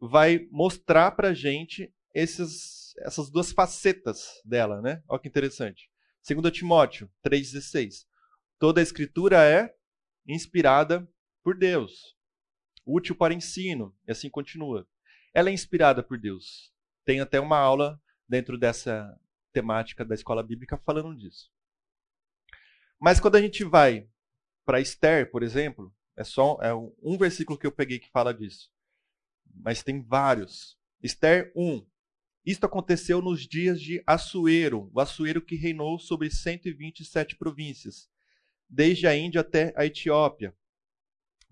[0.00, 5.00] vai mostrar para gente esses, essas duas facetas dela, né?
[5.08, 5.88] Olha que interessante.
[6.28, 8.04] 2 Timóteo 3,16.
[8.58, 9.72] Toda a escritura é
[10.26, 11.08] inspirada
[11.44, 12.13] por Deus,
[12.86, 14.86] útil para ensino, e assim continua.
[15.32, 16.72] Ela é inspirada por Deus.
[17.04, 19.18] Tem até uma aula dentro dessa
[19.52, 21.50] temática da escola bíblica falando disso.
[23.00, 24.08] Mas quando a gente vai
[24.64, 28.72] para Esther, por exemplo, é só é um versículo que eu peguei que fala disso.
[29.54, 30.78] Mas tem vários.
[31.02, 31.86] Esther 1,
[32.44, 38.08] Isto aconteceu nos dias de Assuero, o Assuero que reinou sobre 127 províncias,
[38.68, 40.54] desde a Índia até a Etiópia.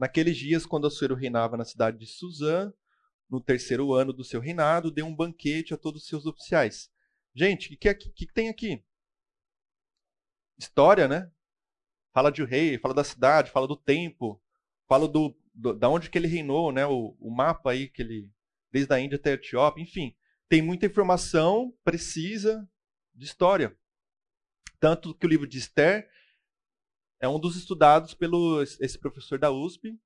[0.02, 2.72] Naqueles dias, quando Assuero reinava na cidade de Suzã,
[3.30, 6.90] no terceiro ano do seu reinado, deu um banquete a todos os seus oficiais.
[7.32, 8.82] Gente, o que, que, que, tem aqui?
[10.58, 11.30] História, né?
[12.12, 14.42] Fala de rei, fala da cidade, fala do tempo,
[14.88, 16.84] fala do, do da onde que ele reinou, né?
[16.84, 18.28] O, o mapa aí que ele
[18.72, 20.16] desde a Índia até a Etiópia, enfim,
[20.48, 22.68] tem muita informação precisa
[23.14, 23.78] de história.
[24.80, 26.10] Tanto que o livro de Esther
[27.22, 29.96] é um dos estudados pelo esse professor da USP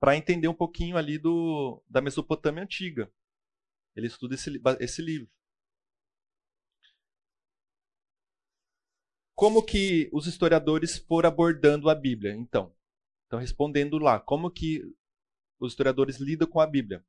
[0.00, 3.10] para entender um pouquinho ali do, da Mesopotâmia antiga.
[3.94, 5.30] Ele estuda esse, esse livro.
[9.36, 12.74] Como que os historiadores foram abordando a Bíblia, então?
[13.26, 14.82] Então, respondendo lá, como que
[15.60, 17.04] os historiadores lidam com a Bíblia?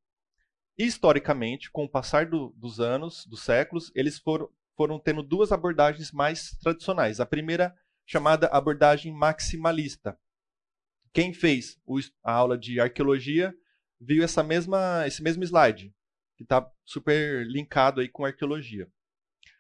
[0.77, 6.11] Historicamente, com o passar do, dos anos, dos séculos, eles foram, foram tendo duas abordagens
[6.11, 7.19] mais tradicionais.
[7.19, 7.75] A primeira,
[8.09, 10.19] chamada abordagem maximalista.
[11.13, 11.77] Quem fez
[12.23, 13.53] a aula de arqueologia
[13.99, 15.93] viu essa mesma, esse mesmo slide,
[16.37, 18.89] que está super linkado aí com arqueologia.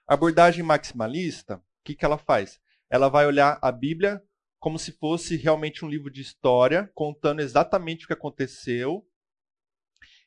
[0.07, 2.61] A abordagem maximalista que, que ela faz?
[2.89, 4.23] Ela vai olhar a Bíblia
[4.59, 9.07] como se fosse realmente um livro de história, contando exatamente o que aconteceu.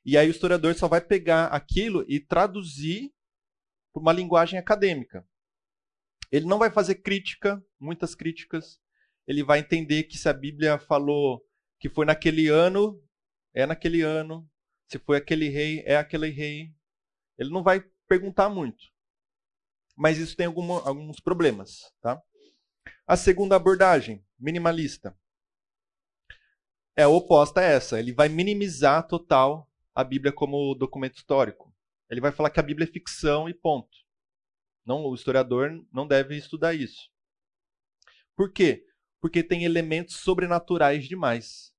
[0.04, 3.12] E aí o historiador só vai pegar aquilo e traduzir
[3.92, 5.26] para uma linguagem acadêmica.
[6.30, 8.81] Ele não vai fazer crítica, muitas críticas.
[9.27, 11.45] Ele vai entender que se a Bíblia falou
[11.79, 13.03] que foi naquele ano,
[13.53, 14.49] é naquele ano.
[14.87, 16.73] Se foi aquele rei, é aquele rei.
[17.38, 18.85] Ele não vai perguntar muito.
[19.97, 21.92] Mas isso tem alguma, alguns problemas.
[22.01, 22.23] Tá?
[23.07, 25.16] A segunda abordagem, minimalista,
[26.97, 27.99] é oposta a essa.
[27.99, 31.75] Ele vai minimizar total a Bíblia como documento histórico.
[32.09, 33.97] Ele vai falar que a Bíblia é ficção e ponto.
[34.85, 37.12] Não, o historiador não deve estudar isso.
[38.37, 38.85] Por quê?
[39.21, 41.73] Porque tem elementos sobrenaturais demais.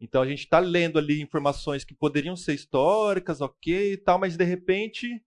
[0.00, 4.36] Então a gente está lendo ali informações que poderiam ser históricas, ok e tal, mas
[4.36, 5.24] de repente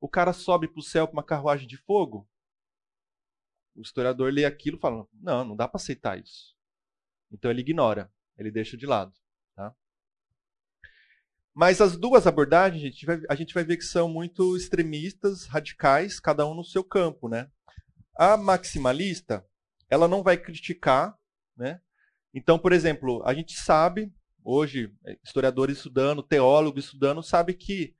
[0.00, 2.28] o cara sobe para o céu com uma carruagem de fogo
[3.74, 6.54] o historiador lê aquilo e fala: não, não dá para aceitar isso.
[7.30, 9.12] Então ele ignora, ele deixa de lado.
[9.54, 9.74] Tá?
[11.54, 15.46] Mas as duas abordagens, a gente, vai, a gente vai ver que são muito extremistas,
[15.46, 17.28] radicais, cada um no seu campo.
[17.28, 17.50] Né?
[18.14, 19.46] A maximalista,
[19.92, 21.18] ela não vai criticar.
[21.54, 21.78] Né?
[22.32, 24.10] Então, por exemplo, a gente sabe,
[24.42, 24.90] hoje,
[25.22, 27.94] historiadores estudando, teólogos estudando, sabe que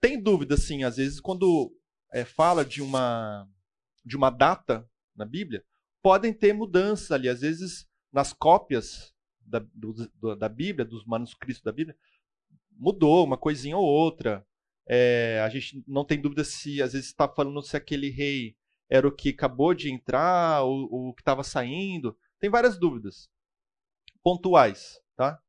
[0.00, 1.76] tem dúvida, sim, às vezes, quando
[2.12, 3.48] é, fala de uma,
[4.04, 5.64] de uma data na Bíblia,
[6.00, 7.28] podem ter mudanças ali.
[7.28, 11.96] Às vezes, nas cópias da, do, da Bíblia, dos manuscritos da Bíblia,
[12.70, 14.46] mudou uma coisinha ou outra.
[14.86, 18.56] É, a gente não tem dúvida se, às vezes, está falando se aquele rei
[18.92, 22.14] era o que acabou de entrar ou o que estava saindo.
[22.38, 23.30] Tem várias dúvidas
[24.22, 25.40] pontuais, tá?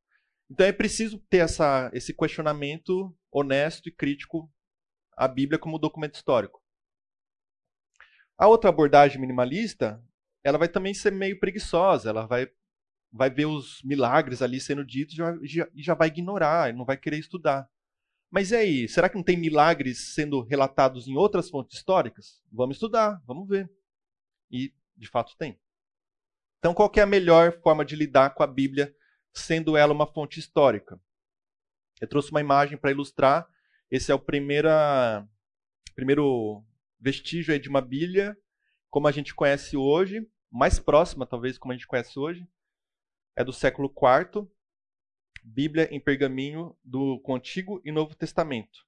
[0.50, 4.50] Então é preciso ter essa, esse questionamento honesto e crítico
[5.14, 6.62] à Bíblia como documento histórico.
[8.38, 10.02] A outra abordagem minimalista,
[10.42, 12.48] ela vai também ser meio preguiçosa, ela vai,
[13.12, 17.18] vai ver os milagres ali sendo ditos e já, já vai ignorar, não vai querer
[17.18, 17.68] estudar.
[18.34, 22.42] Mas e aí, será que não tem milagres sendo relatados em outras fontes históricas?
[22.50, 23.70] Vamos estudar, vamos ver.
[24.50, 25.56] E, de fato, tem.
[26.58, 28.92] Então, qual é a melhor forma de lidar com a Bíblia,
[29.32, 31.00] sendo ela uma fonte histórica?
[32.00, 33.48] Eu trouxe uma imagem para ilustrar.
[33.88, 35.24] Esse é o primeira,
[35.94, 36.64] primeiro
[36.98, 38.36] vestígio de uma Bíblia
[38.90, 42.44] como a gente conhece hoje, mais próxima talvez como a gente conhece hoje,
[43.36, 44.50] é do século IV,
[45.46, 48.86] Bíblia em pergaminho do Antigo e Novo Testamento,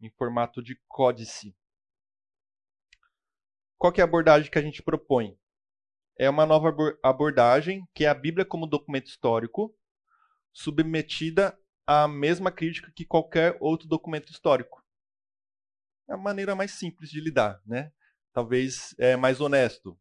[0.00, 1.54] em formato de códice.
[3.76, 5.38] Qual é a abordagem que a gente propõe?
[6.18, 9.76] É uma nova abordagem, que é a Bíblia como documento histórico,
[10.52, 14.82] submetida à mesma crítica que qualquer outro documento histórico
[16.08, 17.92] é a maneira mais simples de lidar, né?
[18.32, 19.98] Talvez é mais honesto.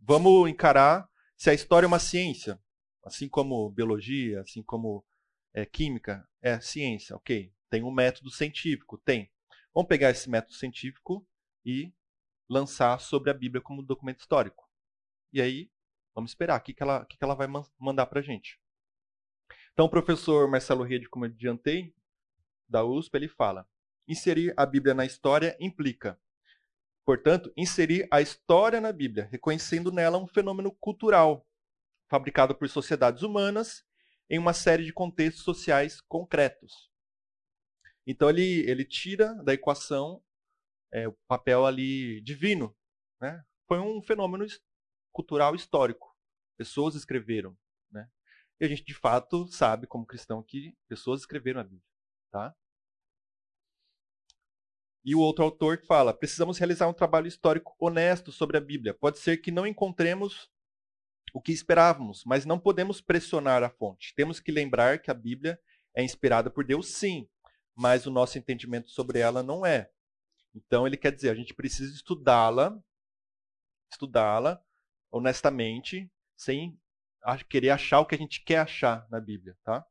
[0.00, 2.60] Vamos encarar se a história é uma ciência,
[3.04, 5.04] assim como biologia, assim como
[5.52, 7.52] é, química, é ciência, ok?
[7.68, 9.30] Tem um método científico, tem.
[9.74, 11.26] Vamos pegar esse método científico
[11.64, 11.92] e
[12.48, 14.68] lançar sobre a Bíblia como documento histórico.
[15.32, 15.70] E aí,
[16.14, 17.48] vamos esperar o que, que, ela, que, que ela vai
[17.78, 18.60] mandar para a gente.
[19.72, 21.94] Então, o professor Marcelo Rede, como eu adiantei,
[22.68, 23.66] da USP, ele fala:
[24.06, 26.20] Inserir a Bíblia na história implica,
[27.04, 31.46] portanto, inserir a história na Bíblia, reconhecendo nela um fenômeno cultural,
[32.12, 33.82] fabricado por sociedades humanas
[34.28, 36.90] em uma série de contextos sociais concretos.
[38.06, 40.22] Então ele, ele tira da equação
[40.92, 42.76] é, o papel ali divino.
[43.18, 43.42] Né?
[43.66, 44.44] Foi um fenômeno
[45.10, 46.14] cultural histórico.
[46.58, 47.56] Pessoas escreveram.
[47.90, 48.06] Né?
[48.60, 51.88] E a gente, de fato, sabe, como cristão, que pessoas escreveram a Bíblia.
[52.30, 52.54] Tá?
[55.02, 58.92] E o outro autor fala: precisamos realizar um trabalho histórico honesto sobre a Bíblia.
[58.92, 60.51] Pode ser que não encontremos
[61.32, 64.14] o que esperávamos, mas não podemos pressionar a fonte.
[64.14, 65.58] Temos que lembrar que a Bíblia
[65.94, 67.28] é inspirada por Deus, sim,
[67.74, 69.90] mas o nosso entendimento sobre ela não é.
[70.54, 72.78] Então ele quer dizer, a gente precisa estudá-la,
[73.90, 74.62] estudá-la
[75.10, 76.78] honestamente, sem
[77.48, 79.86] querer achar o que a gente quer achar na Bíblia, tá?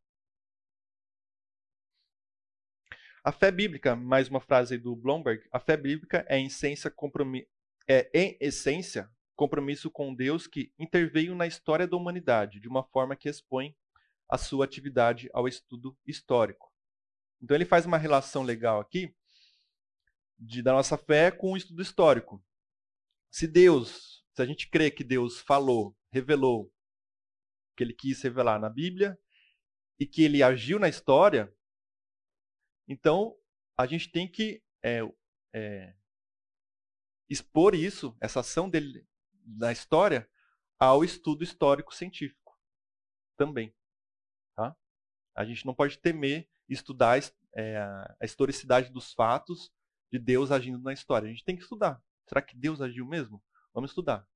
[3.24, 6.92] A fé bíblica, mais uma frase do Blomberg, a fé bíblica é em essência,
[7.88, 9.08] é, em essência
[9.42, 13.76] compromisso com Deus que interveio na história da humanidade de uma forma que expõe
[14.30, 16.72] a sua atividade ao estudo histórico.
[17.42, 19.16] Então ele faz uma relação legal aqui
[20.38, 22.46] de, da nossa fé com o estudo histórico.
[23.32, 26.72] Se Deus, se a gente crê que Deus falou, revelou,
[27.76, 29.18] que ele quis revelar na Bíblia
[30.00, 31.52] e que ele agiu na história,
[32.88, 33.36] então,
[33.76, 35.00] a gente tem que é,
[35.52, 35.96] é,
[37.28, 39.10] expor isso, essa ação dele
[39.58, 40.30] na história,
[40.80, 42.58] ao estudo histórico científico
[43.38, 43.74] também.
[44.56, 44.76] Tá?
[45.36, 47.20] A gente não pode temer estudar
[47.56, 49.72] é, a historicidade dos fatos
[50.12, 51.28] de Deus agindo na história.
[51.28, 52.02] A gente tem que estudar.
[52.28, 53.44] Será que Deus agiu mesmo?
[53.74, 54.28] Vamos estudar.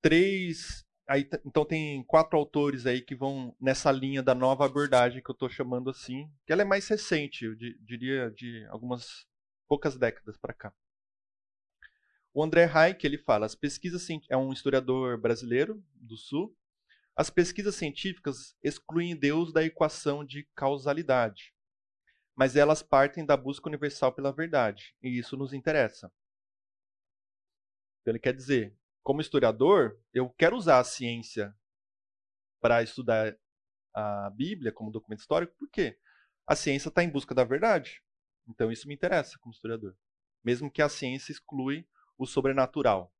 [0.00, 5.28] Três Aí, então tem quatro autores aí que vão nessa linha da nova abordagem que
[5.28, 9.26] eu estou chamando assim, que ela é mais recente, eu diria de algumas
[9.66, 10.72] poucas décadas para cá.
[12.32, 16.56] O André Reich, ele fala, as pesquisas é um historiador brasileiro do Sul.
[17.16, 21.54] As pesquisas científicas excluem Deus da equação de causalidade,
[22.36, 26.10] mas elas partem da busca universal pela verdade, e isso nos interessa.
[28.00, 31.54] Então, ele quer dizer, como historiador, eu quero usar a ciência
[32.60, 33.36] para estudar
[33.92, 35.98] a Bíblia como documento histórico, porque
[36.46, 38.02] a ciência está em busca da verdade.
[38.48, 39.96] Então isso me interessa como historiador.
[40.44, 41.86] Mesmo que a ciência exclui
[42.20, 43.10] o sobrenatural.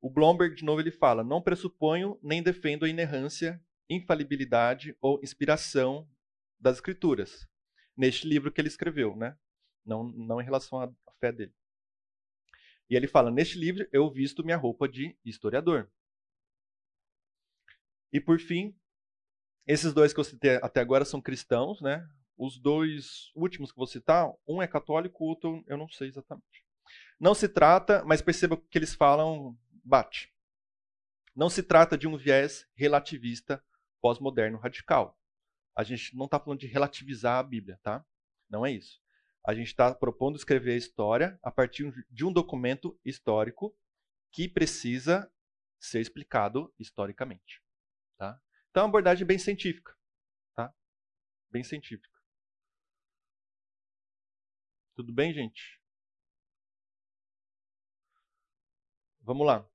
[0.00, 3.60] O Blomberg, de novo, ele fala: não pressuponho nem defendo a inerrância,
[3.90, 6.08] infalibilidade ou inspiração
[6.60, 7.48] das escrituras.
[7.96, 9.36] Neste livro que ele escreveu, né?
[9.84, 11.52] Não, não em relação à fé dele.
[12.88, 15.90] E ele fala: Neste livro eu visto minha roupa de historiador.
[18.12, 18.72] E por fim,
[19.66, 22.08] esses dois que eu citei até agora são cristãos, né?
[22.38, 26.65] Os dois últimos que vou citar, um é católico, o outro eu não sei exatamente.
[27.18, 30.32] Não se trata, mas perceba que eles falam bate.
[31.34, 33.62] Não se trata de um viés relativista
[34.00, 35.18] pós-moderno radical.
[35.76, 38.04] A gente não está falando de relativizar a Bíblia, tá?
[38.48, 39.00] Não é isso
[39.46, 43.78] a gente está propondo escrever a história a partir de um documento histórico
[44.32, 45.32] que precisa
[45.78, 47.62] ser explicado historicamente.
[48.18, 48.40] Tá?
[48.70, 49.96] Então, é uma abordagem bem científica.
[50.56, 50.74] Tá?
[51.48, 52.20] Bem científica.
[54.96, 55.80] Tudo bem, gente?
[59.26, 59.68] Vamos lá.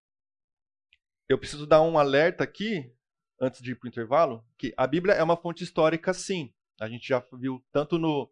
[1.27, 2.89] Eu preciso dar um alerta aqui,
[3.37, 6.53] antes de ir para o intervalo, que a Bíblia é uma fonte histórica, sim.
[6.79, 8.31] A gente já viu tanto no,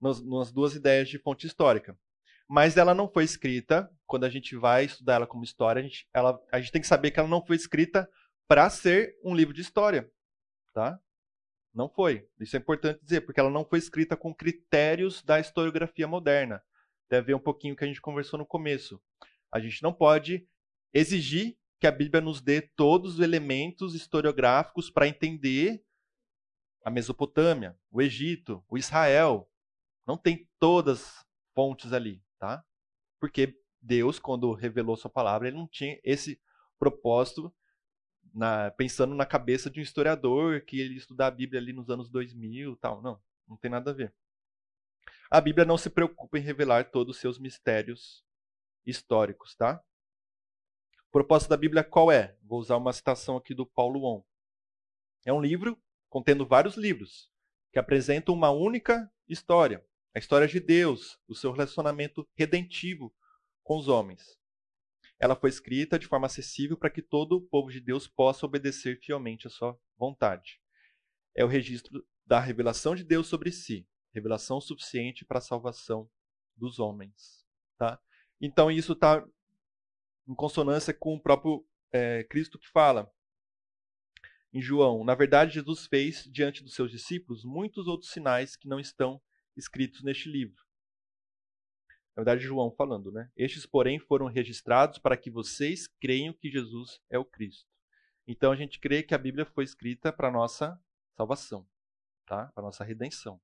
[0.00, 1.98] nas, nas duas ideias de fonte histórica.
[2.48, 6.08] Mas ela não foi escrita, quando a gente vai estudar ela como história, a gente,
[6.14, 8.08] ela, a gente tem que saber que ela não foi escrita
[8.46, 10.08] para ser um livro de história.
[10.72, 11.00] Tá?
[11.74, 12.28] Não foi.
[12.38, 16.62] Isso é importante dizer, porque ela não foi escrita com critérios da historiografia moderna.
[17.08, 19.02] Deve ver um pouquinho que a gente conversou no começo.
[19.52, 20.48] A gente não pode
[20.92, 25.82] exigir que a Bíblia nos dê todos os elementos historiográficos para entender
[26.84, 29.50] a Mesopotâmia, o Egito, o Israel,
[30.06, 32.64] não tem todas as fontes ali, tá?
[33.18, 36.40] Porque Deus, quando revelou sua palavra, ele não tinha esse
[36.78, 37.52] propósito
[38.32, 42.08] na, pensando na cabeça de um historiador que ele estudar a Bíblia ali nos anos
[42.08, 43.02] 2000 tal.
[43.02, 44.14] Não, não tem nada a ver.
[45.30, 48.24] A Bíblia não se preocupa em revelar todos os seus mistérios
[48.84, 49.82] históricos, tá?
[51.10, 52.36] O propósito da Bíblia qual é?
[52.40, 54.22] Vou usar uma citação aqui do Paulo On.
[55.26, 55.76] É um livro
[56.08, 57.28] contendo vários livros
[57.72, 59.84] que apresentam uma única história.
[60.14, 63.12] A história de Deus, o seu relacionamento redentivo
[63.64, 64.38] com os homens.
[65.18, 69.00] Ela foi escrita de forma acessível para que todo o povo de Deus possa obedecer
[69.00, 70.60] fielmente à sua vontade.
[71.34, 73.84] É o registro da revelação de Deus sobre si,
[74.14, 76.08] revelação suficiente para a salvação
[76.54, 77.44] dos homens.
[77.76, 78.00] Tá?
[78.40, 79.26] Então isso está
[80.30, 83.12] em consonância com o próprio é, Cristo que fala
[84.52, 88.78] em João: Na verdade, Jesus fez diante dos seus discípulos muitos outros sinais que não
[88.78, 89.20] estão
[89.56, 90.64] escritos neste livro.
[92.16, 93.30] Na verdade, João falando, né?
[93.36, 97.68] Estes, porém, foram registrados para que vocês creiam que Jesus é o Cristo.
[98.26, 100.80] Então a gente crê que a Bíblia foi escrita para nossa
[101.16, 101.66] salvação,
[102.26, 102.46] tá?
[102.54, 103.40] Para nossa redenção,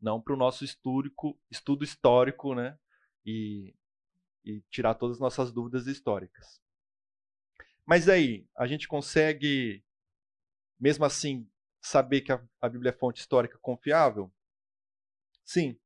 [0.00, 2.78] não para o nosso histórico, estudo histórico, né?
[3.26, 3.74] E,
[4.44, 6.60] e tirar todas as nossas dúvidas históricas.
[7.84, 9.84] Mas aí, a gente consegue,
[10.78, 11.48] mesmo assim,
[11.80, 14.32] saber que a, a Bíblia é fonte histórica confiável?
[15.44, 15.78] Sim.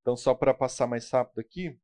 [0.00, 1.78] Então, só para passar mais rápido aqui,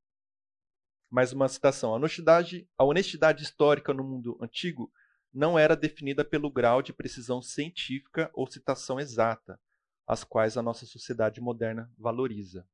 [1.11, 1.93] mais uma citação.
[1.93, 4.91] A honestidade, a honestidade histórica no mundo antigo
[5.33, 9.61] não era definida pelo grau de precisão científica ou citação exata,
[10.07, 12.67] as quais a nossa sociedade moderna valoriza.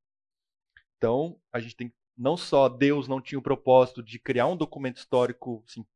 [0.97, 4.97] Então, a gente tem não só Deus não tinha o propósito de criar um documento
[4.97, 5.87] histórico assim,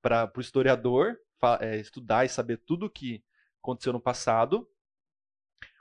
[0.00, 1.18] para o historiador
[1.60, 3.22] é, estudar e saber tudo o que
[3.62, 4.68] aconteceu no passado,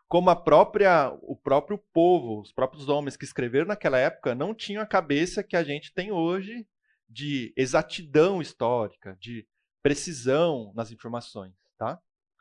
[0.08, 4.82] como a própria, o próprio povo, os próprios homens que escreveram naquela época não tinham
[4.82, 6.68] a cabeça que a gente tem hoje
[7.08, 9.48] de exatidão histórica, de
[9.82, 12.00] precisão nas informações, tá?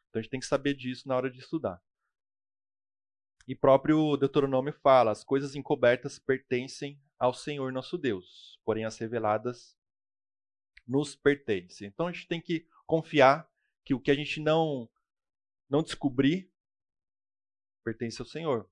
[0.09, 1.81] Então a gente tem que saber disso na hora de estudar.
[3.47, 9.77] E próprio Deuteronômio fala: as coisas encobertas pertencem ao Senhor nosso Deus, porém as reveladas
[10.87, 11.85] nos pertence.
[11.85, 13.49] Então a gente tem que confiar
[13.85, 14.89] que o que a gente não
[15.69, 16.53] não descobrir
[17.83, 18.69] pertence ao Senhor,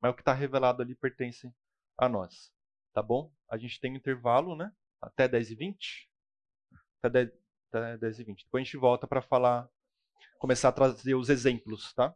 [0.00, 1.52] mas o que está revelado ali pertence
[1.96, 2.52] a nós.
[2.92, 3.32] Tá bom?
[3.48, 4.72] A gente tem um intervalo, né?
[5.00, 6.10] Até 10 e 20.
[6.98, 7.32] Até 10,
[7.68, 8.44] até 10 e 20.
[8.44, 9.68] Depois a gente volta para falar,
[10.38, 12.14] começar a trazer os exemplos, tá?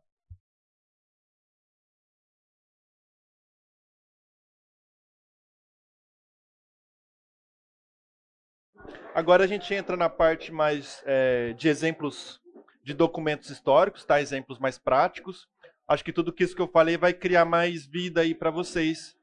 [9.17, 12.39] Agora a gente entra na parte mais é, de exemplos
[12.85, 14.21] de documentos históricos, tá?
[14.21, 15.49] Exemplos mais práticos.
[15.89, 19.17] Acho que tudo que isso que eu falei vai criar mais vida aí para vocês,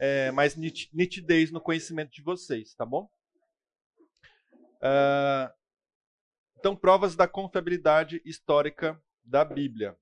[0.00, 3.10] é, mais nitidez no conhecimento de vocês, tá bom?
[4.80, 5.52] Uh,
[6.58, 9.98] então, provas da confiabilidade histórica da Bíblia.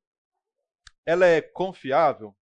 [1.04, 2.36] Ela é confiável?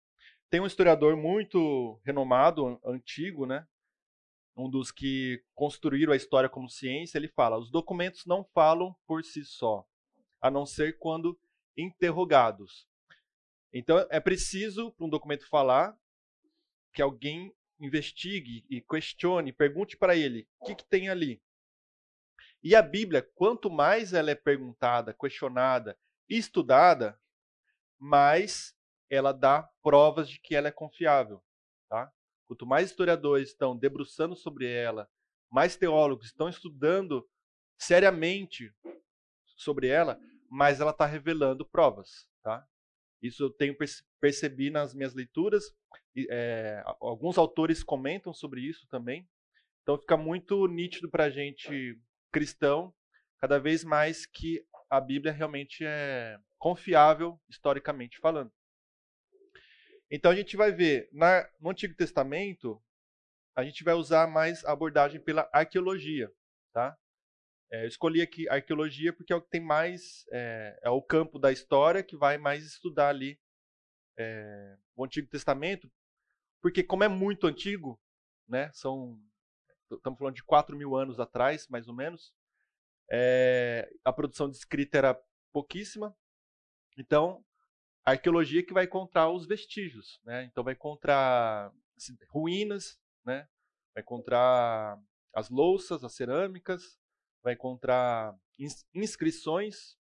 [0.50, 3.64] Tem um historiador muito renomado, antigo, né?
[4.56, 9.24] Um dos que construíram a história como ciência, ele fala: os documentos não falam por
[9.24, 9.86] si só,
[10.40, 11.38] a não ser quando
[11.76, 12.86] interrogados.
[13.72, 15.96] Então é preciso para um documento falar
[16.92, 21.42] que alguém investigue e questione, pergunte para ele o que, que tem ali.
[22.62, 25.98] E a Bíblia, quanto mais ela é perguntada, questionada,
[26.28, 27.18] estudada,
[27.98, 28.74] mais
[29.08, 31.42] ela dá provas de que ela é confiável?
[32.50, 35.08] Quanto mais historiadores estão debruçando sobre ela,
[35.48, 37.24] mais teólogos estão estudando
[37.78, 38.74] seriamente
[39.56, 40.20] sobre ela,
[40.50, 42.28] mais ela está revelando provas.
[42.42, 42.66] Tá?
[43.22, 43.76] Isso eu tenho
[44.20, 45.62] percebi nas minhas leituras.
[46.28, 49.28] É, alguns autores comentam sobre isso também.
[49.84, 51.96] Então fica muito nítido para a gente
[52.32, 52.92] cristão,
[53.38, 58.50] cada vez mais que a Bíblia realmente é confiável historicamente falando.
[60.10, 62.82] Então a gente vai ver, na, no Antigo Testamento,
[63.54, 66.32] a gente vai usar mais a abordagem pela arqueologia.
[66.72, 66.96] Tá?
[67.70, 71.38] É, eu escolhi aqui arqueologia porque é o que tem mais, é, é o campo
[71.38, 73.40] da história que vai mais estudar ali
[74.18, 75.90] é, o Antigo Testamento,
[76.60, 77.98] porque como é muito antigo,
[78.48, 79.18] né, são,
[79.90, 82.34] estamos falando de 4 mil anos atrás, mais ou menos,
[83.10, 86.14] é, a produção de escrita era pouquíssima,
[86.98, 87.44] então
[88.04, 90.44] a arqueologia que vai encontrar os vestígios, né?
[90.44, 91.72] Então vai encontrar
[92.28, 93.48] ruínas, né?
[93.94, 94.98] Vai encontrar
[95.34, 96.98] as louças, as cerâmicas,
[97.42, 98.34] vai encontrar
[98.94, 99.96] inscrições.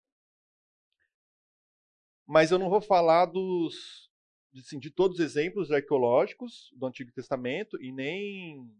[2.26, 4.08] Mas eu não vou falar dos
[4.56, 8.74] assim, de todos os exemplos arqueológicos do Antigo Testamento e nem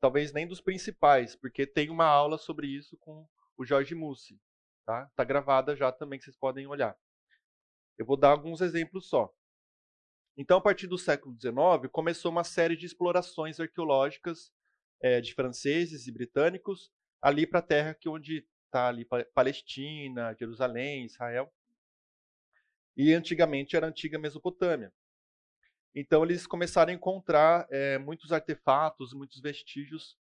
[0.00, 4.40] talvez nem dos principais, porque tem uma aula sobre isso com o Jorge Mussi,
[4.86, 5.10] tá?
[5.14, 6.96] Tá gravada já também que vocês podem olhar.
[8.00, 9.30] Eu vou dar alguns exemplos só.
[10.34, 14.50] Então, a partir do século XIX, começou uma série de explorações arqueológicas
[15.02, 16.90] é, de franceses e britânicos
[17.20, 21.52] ali para a terra que onde está ali Palestina, Jerusalém, Israel.
[22.96, 24.90] E antigamente era a antiga Mesopotâmia.
[25.94, 30.16] Então eles começaram a encontrar é, muitos artefatos, muitos vestígios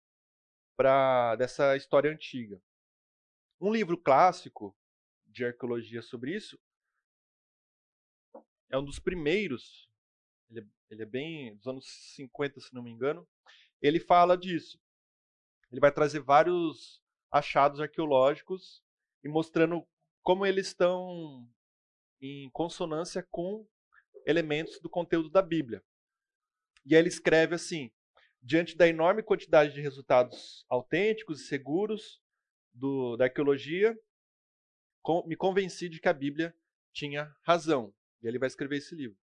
[0.76, 2.62] para dessa história antiga.
[3.62, 4.76] Um livro clássico
[5.26, 6.60] de arqueologia sobre isso
[8.70, 9.90] é um dos primeiros,
[10.50, 13.28] ele é, ele é bem dos anos 50, se não me engano,
[13.82, 14.80] ele fala disso.
[15.72, 17.02] Ele vai trazer vários
[17.32, 18.84] achados arqueológicos
[19.24, 19.88] e mostrando
[20.24, 21.48] como eles estão
[22.22, 23.68] em consonância com
[24.26, 25.84] elementos do conteúdo da Bíblia.
[26.86, 27.92] E aí ele escreve assim:
[28.42, 32.22] diante da enorme quantidade de resultados autênticos e seguros
[32.74, 33.98] do, da arqueologia,
[35.02, 36.56] com, me convenci de que a Bíblia
[36.92, 37.94] tinha razão.
[38.22, 39.18] E ele vai escrever esse livro.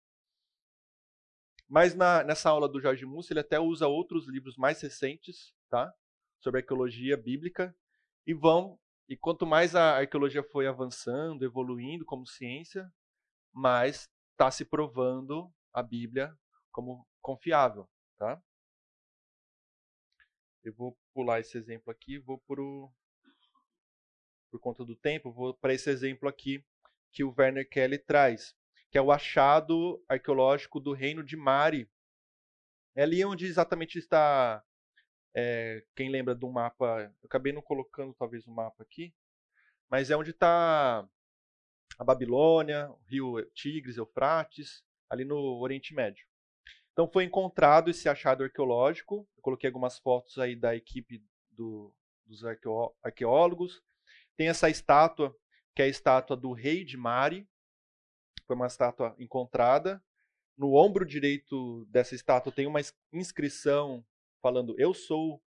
[1.67, 5.93] Mas na, nessa aula do Jorge Mussi, ele até usa outros livros mais recentes, tá?
[6.39, 7.75] Sobre arqueologia bíblica.
[8.25, 8.79] E vão.
[9.07, 12.91] E quanto mais a arqueologia foi avançando, evoluindo como ciência,
[13.53, 16.35] mais está se provando a Bíblia
[16.71, 17.87] como confiável,
[18.17, 18.41] tá?
[20.63, 22.91] Eu vou pular esse exemplo aqui, vou pro
[24.49, 26.65] por conta do tempo, vou para esse exemplo aqui
[27.11, 28.55] que o Werner Kelly traz
[28.95, 31.85] que é o achado arqueológico do reino de Mari.
[32.95, 34.63] É ali onde exatamente está.
[35.35, 37.01] É, quem lembra do mapa.
[37.21, 39.13] Eu acabei não colocando talvez o um mapa aqui,
[39.91, 41.05] mas é onde está
[41.99, 46.25] a Babilônia, o rio Tigres, Eufrates, ali no Oriente Médio.
[46.93, 49.27] Então foi encontrado esse achado arqueológico.
[49.35, 51.21] Eu coloquei algumas fotos aí da equipe
[51.51, 51.93] do,
[52.25, 52.45] dos
[53.03, 53.83] arqueólogos.
[54.37, 55.37] Tem essa estátua,
[55.75, 57.45] que é a estátua do rei de Mari,
[58.45, 60.01] foi uma estátua encontrada.
[60.57, 62.79] No ombro direito dessa estátua tem uma
[63.11, 64.05] inscrição
[64.41, 65.41] falando: Eu sou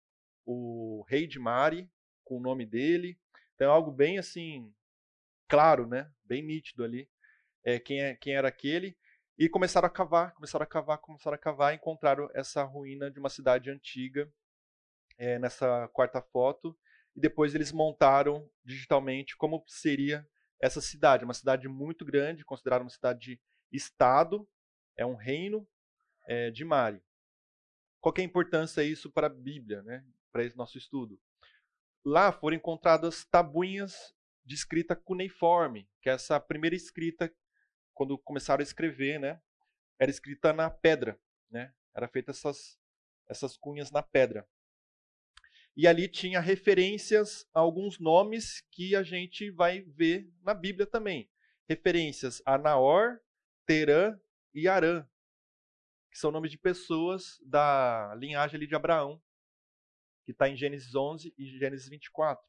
[0.47, 1.90] o rei de Mari,
[2.24, 3.18] com o nome dele.
[3.55, 4.72] Então é algo bem assim,
[5.49, 6.11] claro, né?
[6.24, 7.09] Bem nítido ali.
[7.64, 8.97] É, quem, é, quem era aquele.
[9.36, 13.18] E começaram a cavar, começaram a cavar, começaram a cavar e encontraram essa ruína de
[13.18, 14.30] uma cidade antiga
[15.18, 16.76] é, nessa quarta foto.
[17.16, 20.26] E depois eles montaram digitalmente como seria
[20.61, 21.24] essa cidade.
[21.24, 23.40] Uma cidade muito grande, considerada uma cidade de
[23.72, 24.48] estado,
[24.96, 25.66] é um reino
[26.26, 27.02] é, de Mari.
[28.00, 30.05] Qual é a importância isso para a Bíblia, né?
[30.30, 31.18] para esse nosso estudo?
[32.05, 37.34] Lá foram encontradas tabuinhas de escrita cuneiforme, que é essa primeira escrita,
[37.94, 39.40] quando começaram a escrever, né?
[39.98, 41.18] era escrita na pedra.
[41.50, 41.72] Né?
[41.94, 42.78] Era feita essas,
[43.28, 44.46] essas cunhas na pedra.
[45.76, 51.28] E ali tinha referências a alguns nomes que a gente vai ver na Bíblia também.
[51.68, 53.20] Referências a Naor,
[53.66, 54.18] Terã
[54.54, 55.04] e Arã,
[56.10, 59.20] que são nomes de pessoas da linhagem ali de Abraão,
[60.24, 62.46] que está em Gênesis 11 e Gênesis 24.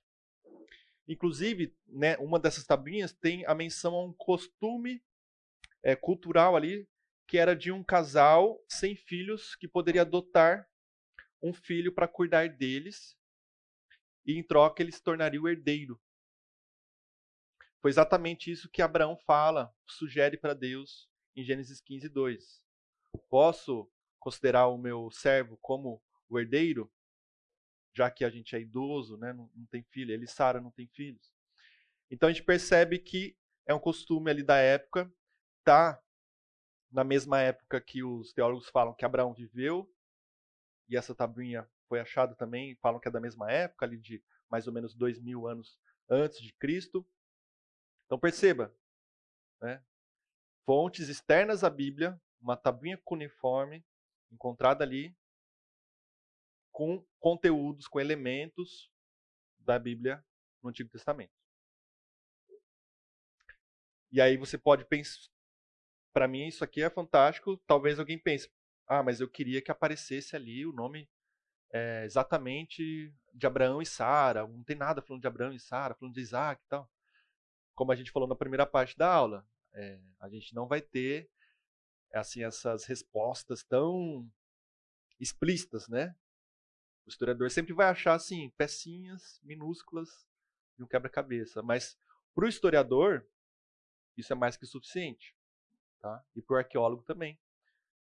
[1.07, 5.03] Inclusive, né, uma dessas tabuinhas tem a menção a um costume
[5.83, 6.87] é, cultural ali,
[7.27, 10.67] que era de um casal sem filhos que poderia adotar
[11.45, 13.15] um filho para cuidar deles,
[14.25, 16.01] e em troca ele se tornaria o herdeiro.
[17.79, 22.63] Foi exatamente isso que Abraão fala, sugere para Deus em Gênesis 15, 2.
[23.29, 23.87] Posso
[24.19, 26.91] considerar o meu servo como o herdeiro?
[27.93, 29.31] Já que a gente é idoso, né?
[29.31, 31.31] não, não tem filho, ele Sara não tem filhos.
[32.09, 33.37] Então a gente percebe que
[33.67, 35.13] é um costume ali da época,
[35.63, 36.01] tá
[36.89, 39.94] na mesma época que os teólogos falam que Abraão viveu,
[40.87, 44.67] e essa tabuinha foi achada também, falam que é da mesma época, ali de mais
[44.67, 45.79] ou menos dois mil anos
[46.09, 47.07] antes de Cristo.
[48.05, 48.75] Então perceba,
[49.61, 49.83] né?
[50.65, 53.85] fontes externas à Bíblia, uma tabuinha cuneiforme
[54.31, 55.15] encontrada ali
[56.71, 58.91] com conteúdos, com elementos
[59.59, 60.23] da Bíblia
[60.61, 61.33] no Antigo Testamento.
[64.11, 65.29] E aí você pode pensar,
[66.13, 67.57] para mim isso aqui é fantástico.
[67.65, 68.49] Talvez alguém pense,
[68.87, 71.09] ah, mas eu queria que aparecesse ali o nome
[71.71, 74.47] é, exatamente de Abraão e Sara.
[74.47, 76.89] Não tem nada falando de Abraão e Sara, falando de Isaac e tal.
[77.73, 81.29] Como a gente falou na primeira parte da aula, é, a gente não vai ter
[82.13, 84.29] assim essas respostas tão
[85.19, 86.15] explícitas, né?
[87.05, 90.25] O historiador sempre vai achar assim pecinhas minúsculas
[90.77, 91.97] de um quebra-cabeça, mas
[92.33, 93.27] para o historiador
[94.17, 95.35] isso é mais que suficiente,
[95.99, 96.23] tá?
[96.35, 97.37] E para o arqueólogo também.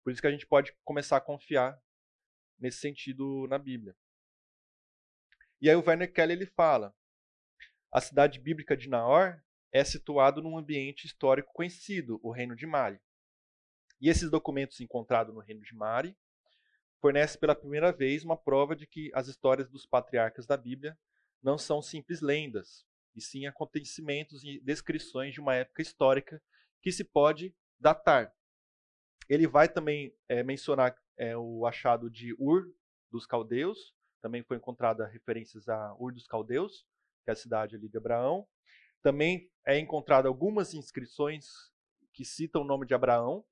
[0.04, 1.82] Por isso que a gente pode começar a confiar
[2.60, 3.96] nesse sentido na Bíblia.
[5.62, 6.94] E aí o Werner Kelly ele fala:
[7.92, 9.42] a cidade bíblica de Naor
[9.72, 13.00] é situado num ambiente histórico conhecido, o Reino de Mari.
[14.00, 16.18] E esses documentos encontrados no Reino de Mari
[17.00, 20.98] fornecem pela primeira vez uma prova de que as histórias dos patriarcas da Bíblia
[21.42, 22.86] não são simples lendas,
[23.16, 26.42] e sim acontecimentos e descrições de uma época histórica
[26.82, 28.34] que se pode datar.
[29.30, 32.74] Ele vai também é, mencionar é, o achado de Ur
[33.12, 36.86] dos Caldeus, também foi encontrada referências a Ur dos Caldeus,
[37.24, 38.48] que é a cidade ali de Abraão.
[39.02, 41.46] Também é encontrado algumas inscrições
[42.14, 43.44] que citam o nome de Abraão,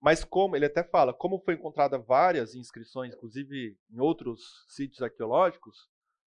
[0.00, 5.88] mas como ele até fala, como foi encontrada várias inscrições, inclusive em outros sítios arqueológicos,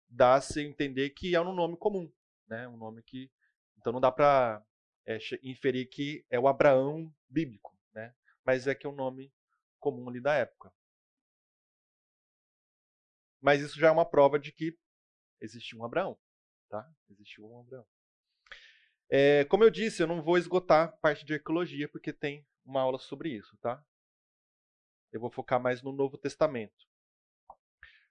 [0.08, 2.10] dá-se a entender que é um nome comum,
[2.48, 2.66] né?
[2.68, 3.30] Um nome que
[3.78, 4.64] Então não dá para
[5.04, 8.14] é, inferir que é o Abraão bíblico, né?
[8.46, 9.32] Mas é que é um nome
[9.80, 10.72] comum ali da época.
[13.40, 14.78] Mas isso já é uma prova de que
[15.40, 16.18] existiu um Abraão.
[16.68, 16.88] Tá?
[17.10, 17.86] Existiu um Abraão.
[19.10, 22.98] É, como eu disse, eu não vou esgotar parte de arqueologia, porque tem uma aula
[22.98, 23.56] sobre isso.
[23.58, 23.84] Tá?
[25.12, 26.86] Eu vou focar mais no Novo Testamento.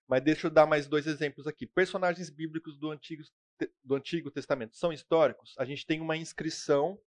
[0.08, 1.66] Mas deixa eu dar mais dois exemplos aqui.
[1.66, 3.24] Personagens bíblicos do Antigo,
[3.84, 5.56] do Antigo Testamento são históricos?
[5.58, 7.02] A gente tem uma inscrição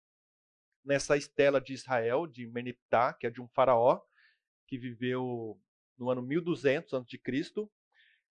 [0.86, 4.00] nessa estela de Israel, de Meneptah, que é de um faraó
[4.66, 5.60] que viveu
[5.98, 7.68] no ano 1200 a.C.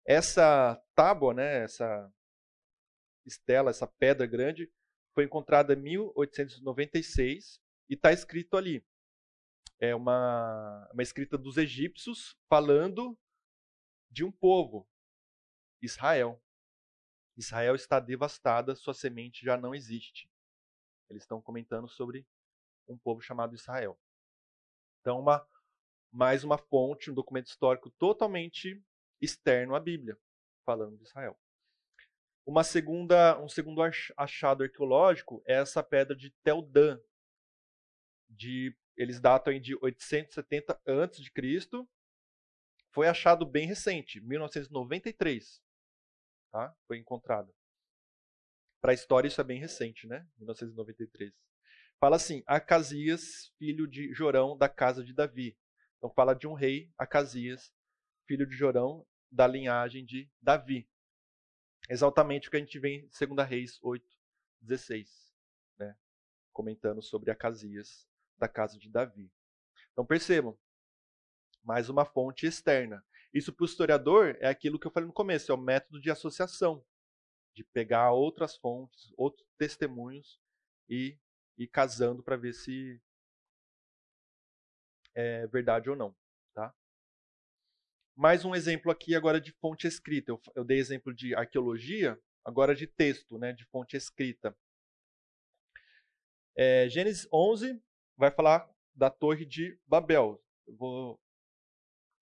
[0.05, 2.13] Essa tábua, né, essa
[3.25, 4.71] estela, essa pedra grande,
[5.13, 8.85] foi encontrada em 1896 e está escrito ali.
[9.79, 13.17] É uma, uma escrita dos egípcios falando
[14.11, 14.87] de um povo,
[15.81, 16.41] Israel.
[17.35, 20.29] Israel está devastada, sua semente já não existe.
[21.09, 22.27] Eles estão comentando sobre
[22.87, 23.99] um povo chamado Israel.
[25.01, 25.45] Então, uma,
[26.11, 28.81] mais uma fonte, um documento histórico totalmente
[29.21, 30.17] externo à Bíblia,
[30.65, 31.37] falando de Israel.
[32.45, 33.81] Uma segunda, um segundo
[34.17, 36.99] achado arqueológico é essa pedra de Teldã.
[38.29, 41.87] De, eles datam de 870 a.C.
[42.91, 45.61] Foi achado bem recente, 1993.
[46.51, 46.75] Tá?
[46.85, 47.53] Foi encontrado.
[48.81, 50.27] Para a história, isso é bem recente, né?
[50.37, 51.33] 1993.
[51.99, 55.57] Fala assim: Acasias, filho de Jorão, da casa de Davi.
[55.97, 57.73] Então fala de um rei, Acasias,
[58.27, 60.89] filho de Jorão, da linhagem de Davi.
[61.89, 64.05] Exatamente o que a gente vê em 2 Reis 8,
[64.61, 65.33] 16,
[65.77, 65.97] né?
[66.51, 69.31] comentando sobre Acasias, da casa de Davi.
[69.91, 70.57] Então percebam,
[71.63, 73.03] mais uma fonte externa.
[73.33, 76.11] Isso para o historiador é aquilo que eu falei no começo, é o método de
[76.11, 76.85] associação,
[77.55, 80.39] de pegar outras fontes, outros testemunhos
[80.89, 81.17] e
[81.57, 83.01] ir casando para ver se
[85.15, 86.15] é verdade ou não.
[86.53, 86.73] Tá?
[88.15, 90.31] Mais um exemplo aqui agora de fonte escrita.
[90.31, 94.55] Eu, eu dei exemplo de arqueologia, agora de texto, né, de fonte escrita.
[96.55, 97.81] É, Gênesis 11
[98.15, 100.43] vai falar da Torre de Babel.
[100.67, 101.19] Eu vou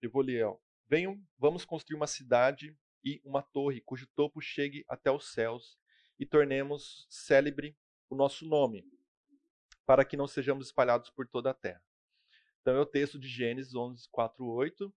[0.00, 0.58] eu vou ler, ó.
[0.88, 5.78] Venham, vamos construir uma cidade e uma torre cujo topo chegue até os céus
[6.18, 7.76] e tornemos célebre
[8.10, 8.84] o nosso nome,
[9.86, 11.82] para que não sejamos espalhados por toda a terra.
[12.60, 14.94] Então é o texto de Gênesis 11, 4, 8.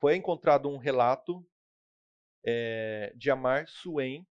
[0.00, 1.46] Foi encontrado um relato
[2.44, 4.26] é, de Amar Suem.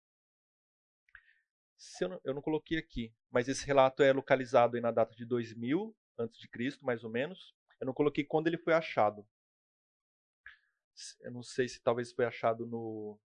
[2.01, 5.26] Eu não, eu não coloquei aqui, mas esse relato é localizado aí na data de
[5.26, 7.53] 2000 antes de Cristo, mais ou menos.
[7.80, 9.26] Eu não coloquei quando ele foi achado.
[11.22, 13.17] Eu não sei se talvez foi achado no.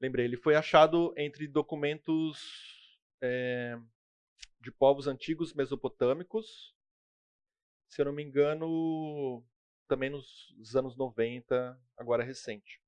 [0.00, 3.78] Lembrei, ele foi achado entre documentos é,
[4.62, 6.74] de povos antigos mesopotâmicos.
[7.88, 9.44] Se eu não me engano,
[9.88, 12.80] também nos anos 90, agora recente.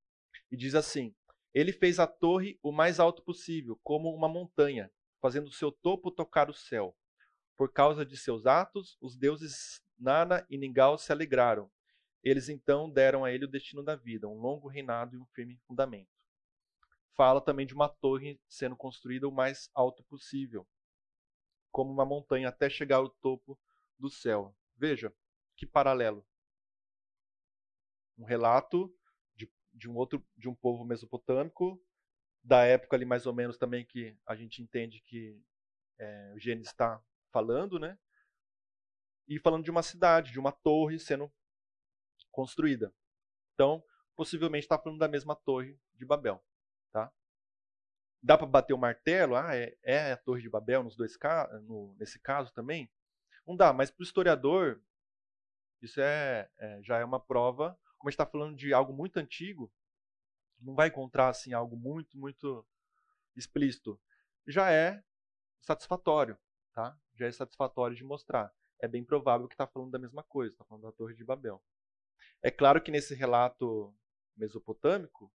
[0.51, 1.15] E diz assim:
[1.53, 6.49] Ele fez a torre o mais alto possível, como uma montanha, fazendo seu topo tocar
[6.49, 6.97] o céu.
[7.57, 11.71] Por causa de seus atos, os deuses Nana e Ningal se alegraram.
[12.23, 15.59] Eles então deram a ele o destino da vida, um longo reinado e um firme
[15.67, 16.09] fundamento.
[17.17, 20.67] Fala também de uma torre sendo construída o mais alto possível,
[21.75, 23.59] como uma montanha até chegar ao topo
[23.99, 24.57] do céu.
[24.77, 25.13] Veja
[25.57, 26.25] que paralelo.
[28.17, 28.97] Um relato
[29.35, 31.85] de, de um outro de um povo mesopotâmico
[32.45, 35.37] da época ali mais ou menos também que a gente entende que
[35.99, 37.03] é, o Gênesis está
[37.33, 37.99] falando, né?
[39.27, 41.33] e falando de uma cidade, de uma torre sendo
[42.31, 42.95] construída.
[43.55, 43.83] Então,
[44.15, 46.41] possivelmente está falando da mesma torre de Babel.
[48.25, 49.37] Dá para bater o martelo?
[49.37, 51.15] Ah, é, é, a torre de Babel nos dois
[51.65, 52.91] no, nesse caso também?
[53.47, 54.81] Não dá, mas para o historiador,
[55.83, 57.79] isso é, é, já é uma prova.
[57.99, 59.71] Como a gente está falando de algo muito antigo,
[60.59, 62.67] não vai encontrar assim algo muito, muito
[63.37, 64.01] explícito.
[64.47, 65.05] Já é
[65.61, 66.39] satisfatório,
[66.73, 66.99] tá?
[67.15, 68.51] Já é satisfatório de mostrar
[68.81, 71.63] é bem provável que está falando da mesma coisa, está falando da Torre de Babel.
[72.43, 73.95] É claro que nesse relato
[74.37, 75.33] mesopotâmico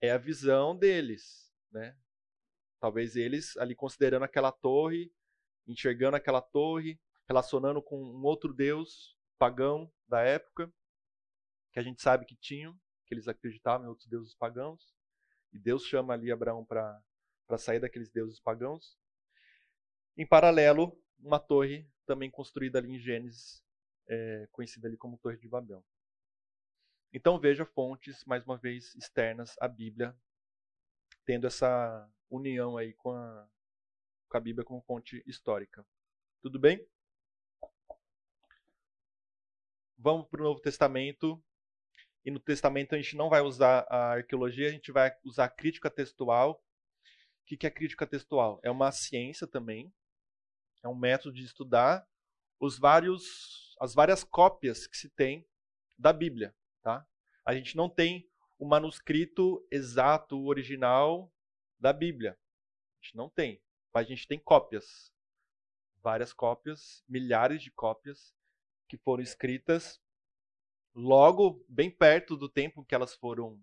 [0.00, 1.96] é a visão deles, né?
[2.80, 5.12] Talvez eles ali considerando aquela torre,
[5.66, 10.72] enxergando aquela torre, relacionando com um outro deus pagão da época,
[11.72, 14.94] que a gente sabe que tinham, que eles acreditavam em outros deuses pagãos,
[15.52, 17.02] e Deus chama ali Abraão para
[17.58, 18.98] sair daqueles deuses pagãos.
[20.16, 23.62] Em paralelo, uma torre também construída ali em Gênesis,
[24.08, 25.84] é, conhecida ali como Torre de Babel.
[27.12, 30.16] Então veja fontes, mais uma vez, externas à Bíblia,
[31.24, 33.48] tendo essa união aí com a,
[34.28, 35.86] com a Bíblia como fonte histórica.
[36.40, 36.84] Tudo bem?
[39.98, 41.42] Vamos para o Novo Testamento.
[42.24, 45.50] E no Testamento a gente não vai usar a arqueologia, a gente vai usar a
[45.50, 46.62] crítica textual.
[47.42, 48.60] O que é crítica textual?
[48.62, 49.92] É uma ciência também,
[50.82, 52.06] é um método de estudar
[52.58, 55.46] os vários, as várias cópias que se tem
[55.98, 56.54] da Bíblia.
[56.80, 57.06] Tá?
[57.44, 58.30] A gente não tem
[58.62, 61.34] o manuscrito exato, original
[61.80, 62.38] da Bíblia.
[62.38, 63.60] A gente não tem,
[63.92, 65.12] mas a gente tem cópias.
[66.00, 68.32] Várias cópias, milhares de cópias
[68.88, 70.00] que foram escritas
[70.94, 73.60] logo bem perto do tempo que elas foram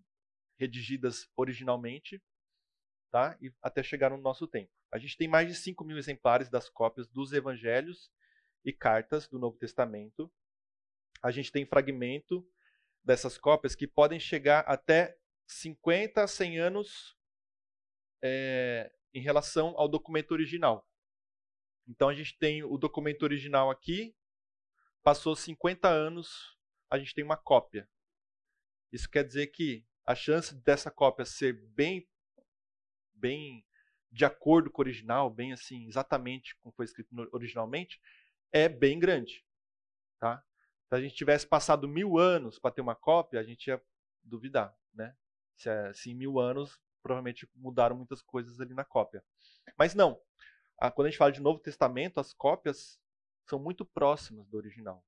[0.57, 2.21] redigidas originalmente,
[3.09, 3.37] tá?
[3.41, 4.73] E até chegar no nosso tempo.
[4.91, 8.11] A gente tem mais de 5 mil exemplares das cópias dos evangelhos
[8.65, 10.29] e cartas do Novo Testamento.
[11.23, 12.45] A gente tem fragmento
[13.03, 17.17] dessas cópias que podem chegar até 50 a 100 anos
[18.23, 20.87] é, em relação ao documento original.
[21.87, 24.15] Então a gente tem o documento original aqui,
[25.03, 26.57] passou 50 anos,
[26.89, 27.89] a gente tem uma cópia.
[28.91, 32.07] Isso quer dizer que a chance dessa cópia ser bem
[33.13, 33.65] bem
[34.11, 37.99] de acordo com o original, bem assim, exatamente como foi escrito originalmente,
[38.51, 39.45] é bem grande.
[40.19, 40.43] Tá?
[40.89, 43.81] Se a gente tivesse passado mil anos para ter uma cópia, a gente ia
[44.23, 44.75] duvidar.
[44.91, 45.15] Né?
[45.55, 49.23] Se, é, se em mil anos, provavelmente mudaram muitas coisas ali na cópia.
[49.77, 50.19] Mas não.
[50.95, 52.99] quando a gente fala de Novo Testamento, as cópias
[53.47, 55.05] são muito próximas do original.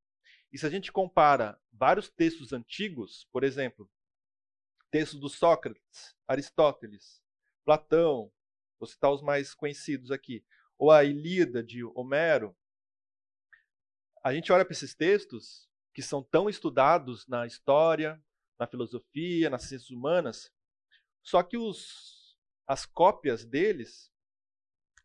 [0.52, 3.90] E se a gente compara vários textos antigos, por exemplo,
[4.92, 7.24] textos do Sócrates, Aristóteles,
[7.66, 8.32] Platão,
[8.80, 10.46] vou citar os mais conhecidos aqui,
[10.78, 12.56] ou a Ilíada de Homero,
[14.24, 18.24] a gente olha para esses textos que são tão estudados na história,
[18.60, 20.54] na filosofia, nas ciências humanas,
[21.24, 22.38] só que os,
[22.68, 24.12] as cópias deles,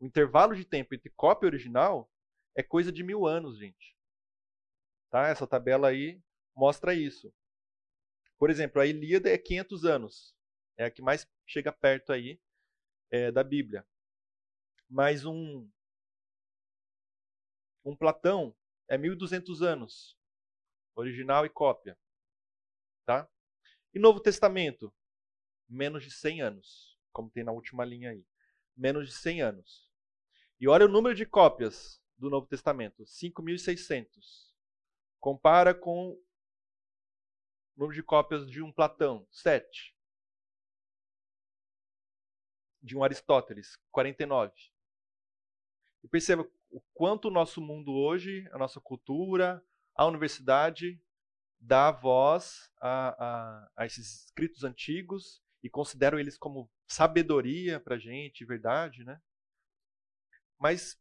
[0.00, 2.10] o intervalo de tempo entre cópia original
[2.54, 3.96] é coisa de mil anos, gente.
[5.10, 5.28] Tá?
[5.28, 6.22] Essa tabela aí
[6.54, 7.32] mostra isso.
[8.38, 10.34] Por exemplo, a Ilíada é 500 anos.
[10.76, 12.40] É a que mais chega perto aí
[13.10, 13.86] é, da Bíblia.
[14.88, 15.68] Mas um,
[17.84, 18.54] um Platão
[18.88, 20.16] é 1.200 anos.
[20.96, 21.96] Original e cópia.
[23.04, 23.28] Tá?
[23.94, 24.92] E Novo Testamento?
[25.68, 26.98] Menos de 100 anos.
[27.12, 28.26] Como tem na última linha aí.
[28.76, 29.90] Menos de 100 anos.
[30.58, 34.08] E olha o número de cópias do Novo Testamento: 5.600.
[35.20, 36.24] Compara com o
[37.76, 39.94] número de cópias de um Platão, 7.
[42.82, 44.52] De um Aristóteles, 49.
[46.02, 49.62] E perceba o quanto o nosso mundo hoje, a nossa cultura,
[49.96, 51.00] a universidade
[51.58, 57.98] dá voz a, a, a esses escritos antigos e consideram eles como sabedoria para a
[57.98, 59.20] gente, verdade, né?
[60.58, 61.00] Mas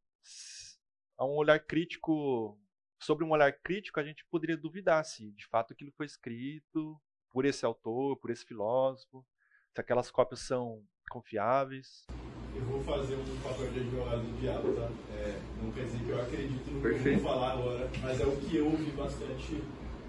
[1.17, 2.59] a um olhar crítico
[2.99, 7.45] sobre um olhar crítico, a gente poderia duvidar se de fato aquilo foi escrito por
[7.45, 9.25] esse autor, por esse filósofo,
[9.73, 12.07] se aquelas cópias são confiáveis.
[12.55, 14.89] Eu vou fazer um papel de advogado do diabo, tá?
[15.13, 18.25] É, não quer dizer que eu acredito no que eu vou falar agora, mas é
[18.25, 19.61] o que eu ouvi bastante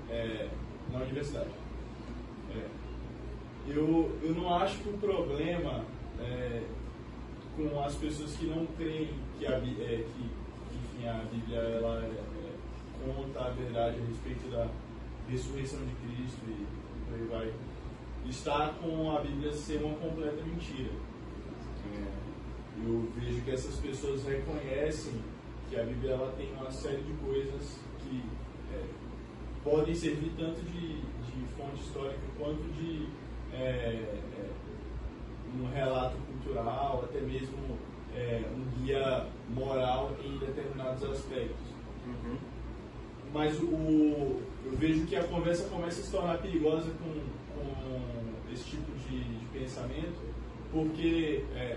[0.09, 0.49] é,
[0.93, 1.51] na universidade.
[2.55, 2.67] É,
[3.69, 5.85] eu, eu não acho que o problema
[6.21, 6.63] é,
[7.57, 10.31] com as pessoas que não creem que a, é, que,
[11.01, 12.37] enfim, a Bíblia ela é
[13.15, 14.69] conta a verdade a respeito da
[15.29, 16.67] ressurreição de Cristo e
[17.05, 17.55] por aí vai,
[18.29, 20.91] está com a Bíblia ser uma completa mentira.
[21.95, 22.26] É,
[22.85, 25.15] eu vejo que essas pessoas reconhecem
[25.69, 28.23] que a Bíblia ela tem uma série de coisas que
[28.73, 28.85] é,
[29.65, 33.09] podem servir tanto de, de, fonte histórica quanto de
[33.53, 34.51] é, é
[35.59, 37.79] um relato cultural, até mesmo
[38.15, 41.67] é, um guia moral em determinados aspectos.
[42.07, 42.57] Uhum
[43.37, 47.13] mas o, eu vejo que a conversa começa a se tornar perigosa com,
[47.55, 50.17] com esse tipo de, de pensamento,
[50.73, 51.77] porque é,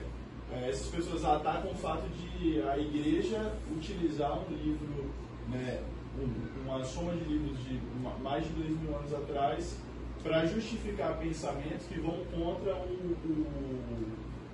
[0.68, 5.12] essas pessoas atacam o fato de a igreja utilizar um livro,
[5.48, 5.82] né,
[6.18, 7.80] um, uma soma de livros de
[8.22, 9.78] mais de dois mil anos atrás,
[10.24, 13.46] para justificar pensamentos que vão contra o, o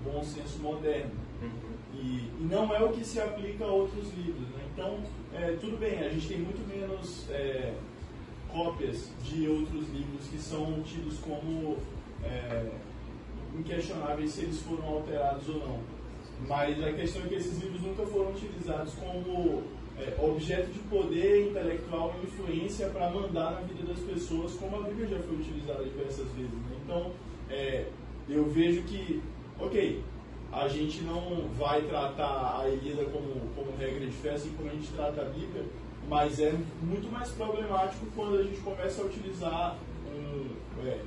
[0.04, 1.12] bom senso moderno.
[1.42, 1.76] Uhum.
[1.94, 4.48] E, e, não é o que se aplica a outros livros.
[4.50, 4.66] Né?
[4.74, 5.00] Então,
[5.34, 7.74] é, tudo bem, a gente tem muito menos é,
[8.52, 11.78] cópias de outros livros que são tidos como
[12.24, 12.70] é,
[13.60, 15.80] inquestionáveis se eles foram alterados ou não.
[16.48, 19.64] Mas a questão é que esses livros nunca foram utilizados como
[19.98, 24.82] é, objeto de poder intelectual e influência para mandar na vida das pessoas, como a
[24.82, 26.52] Bíblia já foi utilizada diversas vezes.
[26.52, 26.78] Né?
[26.84, 27.12] Então,
[27.50, 27.86] é,
[28.28, 29.22] eu vejo que,
[29.60, 30.04] ok,
[30.52, 34.74] a gente não vai tratar a Ilíada como, como regra de fé, assim como a
[34.74, 35.64] gente trata a Bíblia,
[36.08, 36.54] mas é
[36.84, 39.78] muito mais problemático quando a gente começa a utilizar
[40.08, 40.48] um,
[40.86, 41.00] é,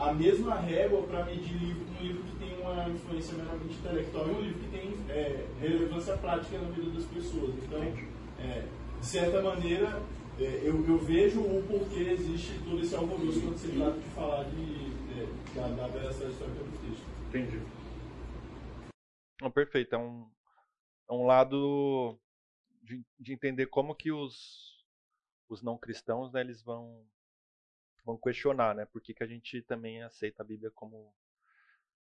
[0.00, 4.30] a mesma régua para medir livro, um livro que tem uma influência meramente intelectual e
[4.30, 7.54] um livro que tem é, relevância prática na vida das pessoas.
[7.62, 7.82] Então,
[8.38, 8.66] é,
[8.98, 10.02] de certa maneira,
[10.38, 14.44] é, eu, eu, vejo o porquê existe todo esse alvoroço quando se trata de falar
[14.44, 14.86] de,
[15.20, 17.04] é, da, da veracidade histórica do texto.
[17.28, 17.60] Entendi.
[19.42, 19.94] Não, perfeito.
[19.94, 20.26] É um,
[21.10, 22.18] é um lado
[22.82, 24.82] de, de entender como que os,
[25.46, 27.04] os não cristãos né, eles vão
[28.04, 28.86] vão questionar, né?
[28.86, 31.14] Por que, que a gente também aceita a Bíblia como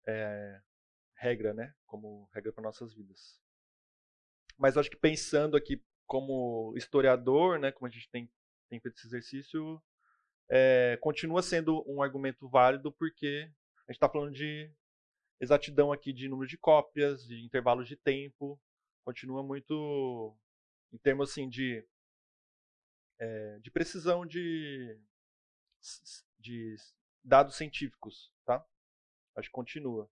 [0.06, 0.60] é,
[1.14, 1.74] regra, né?
[1.86, 3.40] Como regra para nossas vidas.
[4.58, 7.72] Mas acho que pensando aqui como historiador, né?
[7.72, 8.30] Como a gente tem,
[8.68, 9.82] tem feito esse exercício,
[10.48, 13.50] é, continua sendo um argumento válido porque
[13.86, 14.70] a gente está falando de
[15.40, 18.60] exatidão aqui de número de cópias, de intervalos de tempo,
[19.04, 20.36] continua muito
[20.92, 21.84] em termos assim de
[23.18, 24.98] é, de precisão de
[26.38, 26.76] de
[27.22, 28.64] dados científicos, tá?
[29.34, 30.10] Acho que continua.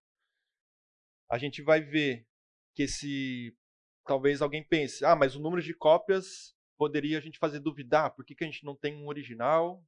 [1.30, 2.26] A gente vai ver
[2.74, 3.56] que se
[4.04, 8.24] talvez alguém pense, ah, mas o número de cópias poderia a gente fazer duvidar, por
[8.24, 9.82] que, que a gente não tem um original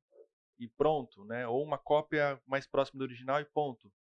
[0.59, 1.47] e pronto, né?
[1.47, 3.93] Ou uma cópia mais próxima do original e ponto.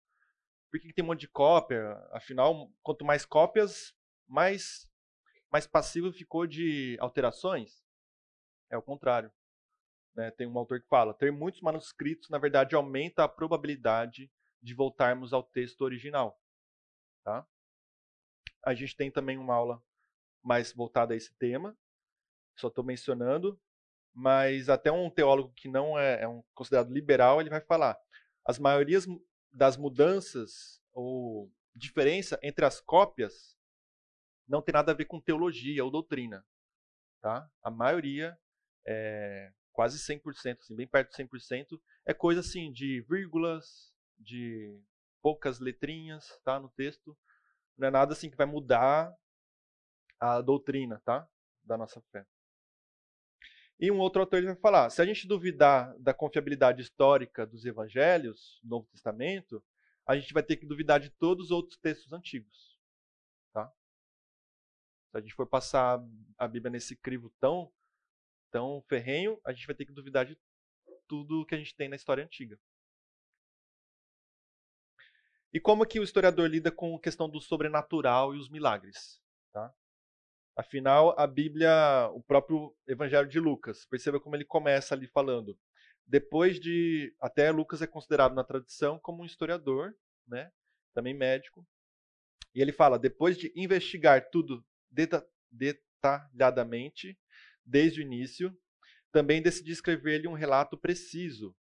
[0.72, 1.98] Por que, que tem um monte de cópia?
[2.12, 3.94] Afinal, quanto mais cópias,
[4.28, 4.90] mais
[5.52, 7.84] mais passivo ficou de alterações?
[8.70, 9.32] É o contrário.
[10.16, 10.32] Né?
[10.32, 15.34] Tem um autor que fala: ter muitos manuscritos, na verdade, aumenta a probabilidade de voltarmos
[15.34, 16.40] ao texto original.
[17.24, 17.46] Tá?
[18.64, 19.84] A gente tem também uma aula
[20.44, 21.78] mais voltada a esse tema,
[22.58, 23.60] só estou mencionando,
[24.14, 28.00] mas até um teólogo que não é, é um, considerado liberal, ele vai falar:
[28.46, 29.06] as maiorias
[29.52, 33.56] das mudanças ou diferença entre as cópias
[34.48, 36.46] não tem nada a ver com teologia ou doutrina.
[37.22, 37.50] Tá?
[37.62, 38.38] A maioria
[38.88, 44.82] é, quase 100%, assim, bem perto de 100%, é coisa assim de vírgulas, de
[45.22, 47.16] poucas letrinhas, tá, no texto.
[47.78, 49.14] Não é nada assim que vai mudar
[50.18, 51.28] a doutrina, tá,
[51.62, 52.26] da nossa fé.
[53.78, 58.62] E um outro autor vai falar, se a gente duvidar da confiabilidade histórica dos evangelhos,
[58.64, 59.62] do Novo Testamento,
[60.08, 62.80] a gente vai ter que duvidar de todos os outros textos antigos,
[63.52, 63.70] tá?
[65.12, 66.02] Se a gente for passar
[66.38, 67.70] a Bíblia nesse crivo tão
[68.56, 70.40] tão ferrenho, a gente vai ter que duvidar de
[71.10, 72.58] tudo que a gente tem na história antiga.
[75.52, 79.22] E como que o historiador lida com a questão do sobrenatural e os milagres?
[79.52, 79.74] Tá?
[80.56, 85.60] Afinal, a Bíblia, o próprio Evangelho de Lucas, perceba como ele começa ali falando.
[86.06, 87.14] Depois de.
[87.20, 89.94] Até Lucas é considerado na tradição como um historiador,
[90.26, 90.50] né?
[90.94, 91.68] também médico.
[92.54, 94.66] E ele fala: depois de investigar tudo
[95.52, 97.20] detalhadamente,
[97.66, 98.56] desde o início,
[99.12, 101.56] também decidi escrever-lhe um relato preciso,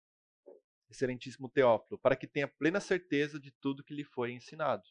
[0.90, 4.82] excelentíssimo Teófilo, para que tenha plena certeza de tudo que lhe foi ensinado.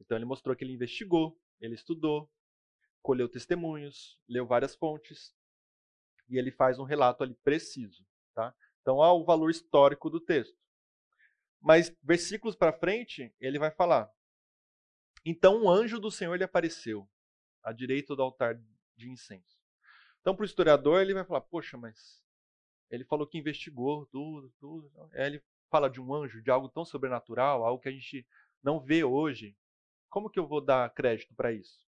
[0.00, 2.30] Então ele mostrou que ele investigou, ele estudou,
[3.02, 5.34] colheu testemunhos, leu várias fontes,
[6.28, 8.04] e ele faz um relato ali preciso.
[8.34, 8.54] Tá?
[8.80, 10.58] Então há o valor histórico do texto.
[11.60, 14.10] Mas versículos para frente, ele vai falar:
[15.24, 17.08] Então um anjo do Senhor lhe apareceu,
[17.62, 18.54] à direita do altar
[18.96, 19.63] de incenso.
[20.24, 22.24] Então, para o historiador, ele vai falar: Poxa, mas
[22.90, 24.90] ele falou que investigou tudo, tudo.
[25.12, 28.26] Aí ele fala de um anjo, de algo tão sobrenatural, algo que a gente
[28.62, 29.54] não vê hoje.
[30.08, 31.86] Como que eu vou dar crédito para isso?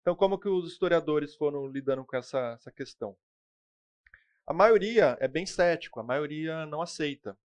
[0.00, 3.16] Então, como que os historiadores foram lidando com essa, essa questão?
[4.44, 7.38] A maioria é bem cético, a maioria não aceita.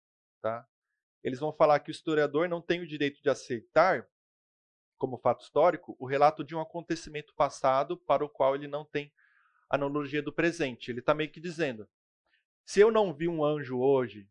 [0.41, 0.65] Tá?
[1.21, 4.07] Eles vão falar que o historiador não tem o direito de aceitar,
[4.97, 9.11] como fato histórico, o relato de um acontecimento passado para o qual ele não tem
[9.74, 10.91] analogia do presente.
[10.91, 11.88] Ele está meio que dizendo:
[12.65, 14.30] se eu não vi um anjo hoje,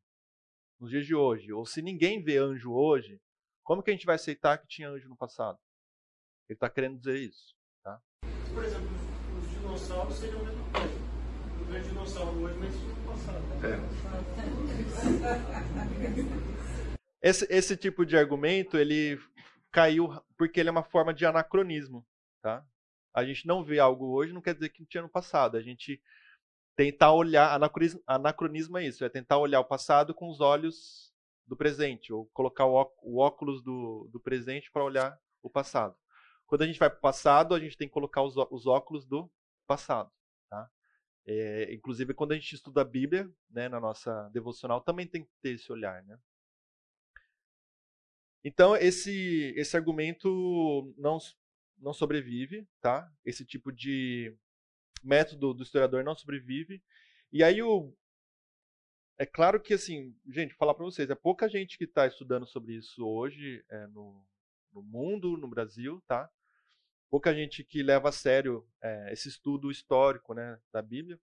[0.79, 3.21] nos dias de hoje, ou se ninguém vê anjo hoje,
[3.65, 5.59] como que a gente vai aceitar que tinha anjo no passado?
[6.49, 7.55] Ele está querendo dizer isso.
[7.83, 8.01] Tá?
[8.55, 8.89] Por exemplo,
[9.39, 10.93] os dinossauros seriam a mesma coisa.
[11.59, 13.43] Eu vejo dinossauro hoje, mas isso no passado.
[13.65, 13.79] É.
[17.25, 19.17] Esse, esse tipo de argumento, ele
[19.71, 22.05] caiu porque ele é uma forma de anacronismo.
[22.43, 22.67] Tá?
[23.15, 25.57] A gente não vê algo hoje, não quer dizer que não tinha no passado.
[25.57, 26.03] A gente
[26.75, 27.59] tentar olhar,
[28.07, 31.13] anacronismo, é isso, é tentar olhar o passado com os olhos
[31.47, 35.95] do presente, ou colocar o, o óculos do, do presente para olhar o passado.
[36.47, 39.05] Quando a gente vai para o passado, a gente tem que colocar os, os óculos
[39.05, 39.31] do
[39.67, 40.11] passado.
[40.49, 40.71] Tá?
[41.27, 45.31] É, inclusive, quando a gente estuda a Bíblia, né, na nossa devocional, também tem que
[45.43, 46.03] ter esse olhar.
[46.05, 46.19] Né?
[48.45, 51.19] Então, esse, esse argumento não,
[51.83, 53.11] não sobrevive, tá?
[53.25, 54.35] Esse tipo de
[55.03, 56.83] método do historiador não sobrevive.
[57.33, 57.93] E aí o,
[59.19, 62.75] é claro que, assim, gente, falar para vocês, é pouca gente que está estudando sobre
[62.75, 64.25] isso hoje é, no,
[64.73, 66.31] no, mundo, no Brasil, tá?
[67.11, 71.21] Pouca gente que leva a sério é, esse estudo histórico, né, da Bíblia.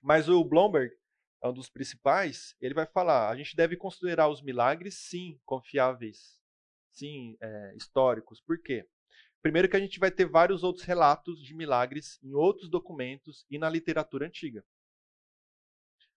[0.00, 0.94] Mas o Blomberg
[1.42, 2.56] é um dos principais.
[2.60, 6.40] Ele vai falar: a gente deve considerar os milagres, sim, confiáveis,
[6.90, 8.40] sim, é, históricos.
[8.40, 8.88] Por quê?
[9.42, 13.58] Primeiro que a gente vai ter vários outros relatos de milagres em outros documentos e
[13.58, 14.64] na literatura antiga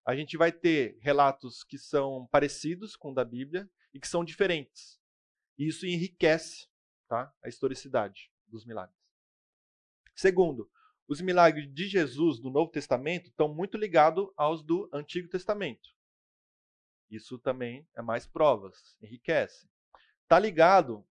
[0.06, 4.24] a gente vai ter relatos que são parecidos com o da Bíblia e que são
[4.24, 5.02] diferentes.
[5.58, 6.68] E isso enriquece
[7.08, 8.96] tá, a historicidade dos milagres.
[10.16, 10.70] Segundo,
[11.08, 15.90] os milagres de Jesus do Novo Testamento estão muito ligados aos do Antigo Testamento.
[17.10, 19.68] Isso também é mais provas, enriquece.
[20.22, 21.06] Está ligado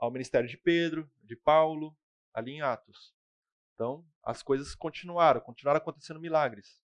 [0.00, 1.94] ao ministério de Pedro, de Paulo,
[2.32, 3.14] ali em Atos.
[3.74, 6.82] Então, as coisas continuaram, continuaram acontecendo milagres.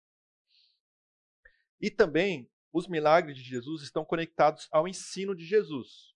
[1.81, 6.15] E também os milagres de Jesus estão conectados ao ensino de Jesus.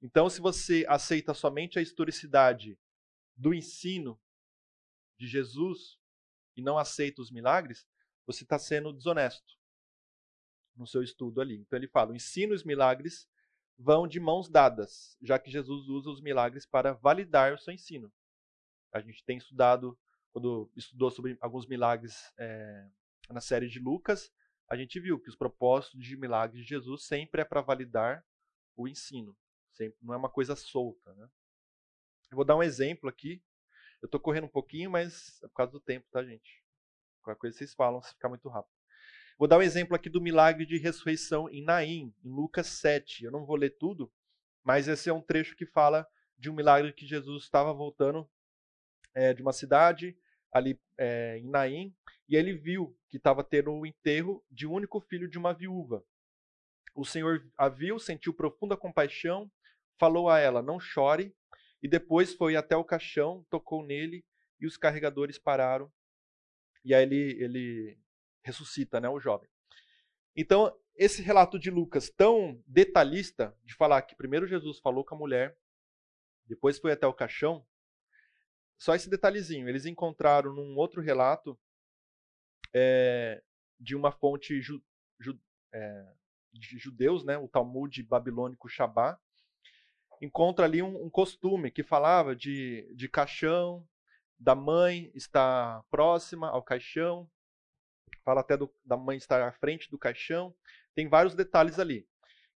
[0.00, 2.78] Então, se você aceita somente a historicidade
[3.34, 4.20] do ensino
[5.18, 5.98] de Jesus
[6.56, 7.88] e não aceita os milagres,
[8.24, 9.58] você está sendo desonesto
[10.76, 11.56] no seu estudo ali.
[11.56, 13.28] Então, ele fala: o ensino e os milagres
[13.78, 18.12] vão de mãos dadas, já que Jesus usa os milagres para validar o seu ensino.
[18.92, 19.98] A gente tem estudado,
[20.32, 22.88] quando estudou sobre alguns milagres é,
[23.28, 24.32] na série de Lucas,
[24.68, 28.24] a gente viu que os propósitos de milagres de Jesus sempre é para validar
[28.74, 29.36] o ensino.
[29.72, 31.14] Sempre, não é uma coisa solta.
[31.14, 31.28] Né?
[32.30, 33.42] Eu vou dar um exemplo aqui.
[34.02, 36.64] Eu estou correndo um pouquinho, mas é por causa do tempo, tá, gente?
[37.22, 38.75] Qualquer coisa vocês falam se ficar muito rápido.
[39.38, 43.24] Vou dar um exemplo aqui do milagre de ressurreição em Naim, em Lucas 7.
[43.24, 44.10] Eu não vou ler tudo,
[44.64, 46.08] mas esse é um trecho que fala
[46.38, 48.26] de um milagre que Jesus estava voltando
[49.14, 50.16] é, de uma cidade
[50.50, 51.94] ali é, em Naim,
[52.26, 56.02] e ele viu que estava tendo o enterro de um único filho de uma viúva.
[56.94, 59.50] O Senhor a viu, sentiu profunda compaixão,
[59.98, 61.36] falou a ela: Não chore,
[61.82, 64.24] e depois foi até o caixão, tocou nele,
[64.58, 65.92] e os carregadores pararam.
[66.82, 67.98] E aí ele, ele
[68.46, 69.50] ressuscita né, o jovem.
[70.36, 75.18] Então, esse relato de Lucas, tão detalhista, de falar que primeiro Jesus falou com a
[75.18, 75.58] mulher,
[76.46, 77.66] depois foi até o caixão,
[78.78, 79.68] só esse detalhezinho.
[79.68, 81.58] Eles encontraram num outro relato
[82.72, 83.42] é,
[83.80, 84.80] de uma fonte ju,
[85.18, 85.38] ju,
[85.72, 86.06] é,
[86.52, 89.18] de judeus, né, o Talmud babilônico Shabá,
[90.20, 93.86] encontra ali um, um, costume que falava de, de caixão,
[94.38, 97.28] da mãe estar próxima ao caixão,
[98.26, 100.52] fala até do, da mãe estar à frente do caixão,
[100.96, 102.06] tem vários detalhes ali.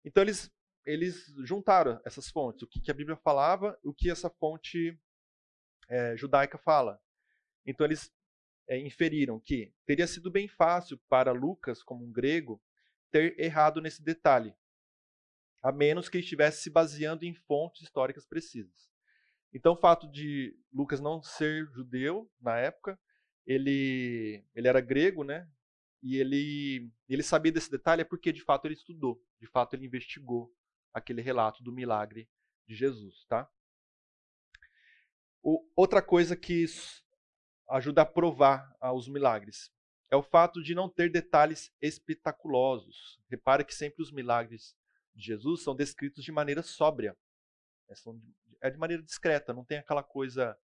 [0.03, 0.51] Então eles,
[0.85, 4.99] eles juntaram essas fontes, o que, que a Bíblia falava, o que essa fonte
[5.87, 7.01] é, judaica fala.
[7.65, 8.13] Então eles
[8.67, 12.61] é, inferiram que teria sido bem fácil para Lucas, como um grego,
[13.09, 14.53] ter errado nesse detalhe,
[15.63, 18.91] a menos que estivesse se baseando em fontes históricas precisas.
[19.53, 22.97] Então, o fato de Lucas não ser judeu na época,
[23.45, 25.47] ele, ele era grego, né?
[26.01, 29.85] E ele, ele sabia desse detalhe é porque, de fato, ele estudou, de fato, ele
[29.85, 30.51] investigou
[30.93, 32.27] aquele relato do milagre
[32.67, 33.49] de Jesus, tá?
[35.43, 36.65] O, outra coisa que
[37.69, 39.71] ajuda a provar os milagres
[40.09, 43.19] é o fato de não ter detalhes espetaculosos.
[43.29, 44.75] Repare que sempre os milagres
[45.15, 47.17] de Jesus são descritos de maneira sóbria.
[47.89, 47.93] É,
[48.67, 50.57] é de maneira discreta, não tem aquela coisa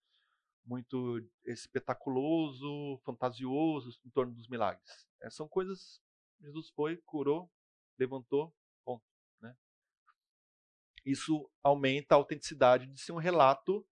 [0.68, 5.08] muito espetaculoso, fantasioso em torno dos milagres.
[5.22, 6.02] É, são coisas.
[6.42, 7.50] Jesus foi, curou,
[7.98, 8.54] levantou,
[8.86, 9.04] ponto.
[9.42, 9.56] Né?
[11.06, 13.88] Isso aumenta a autenticidade de ser um relato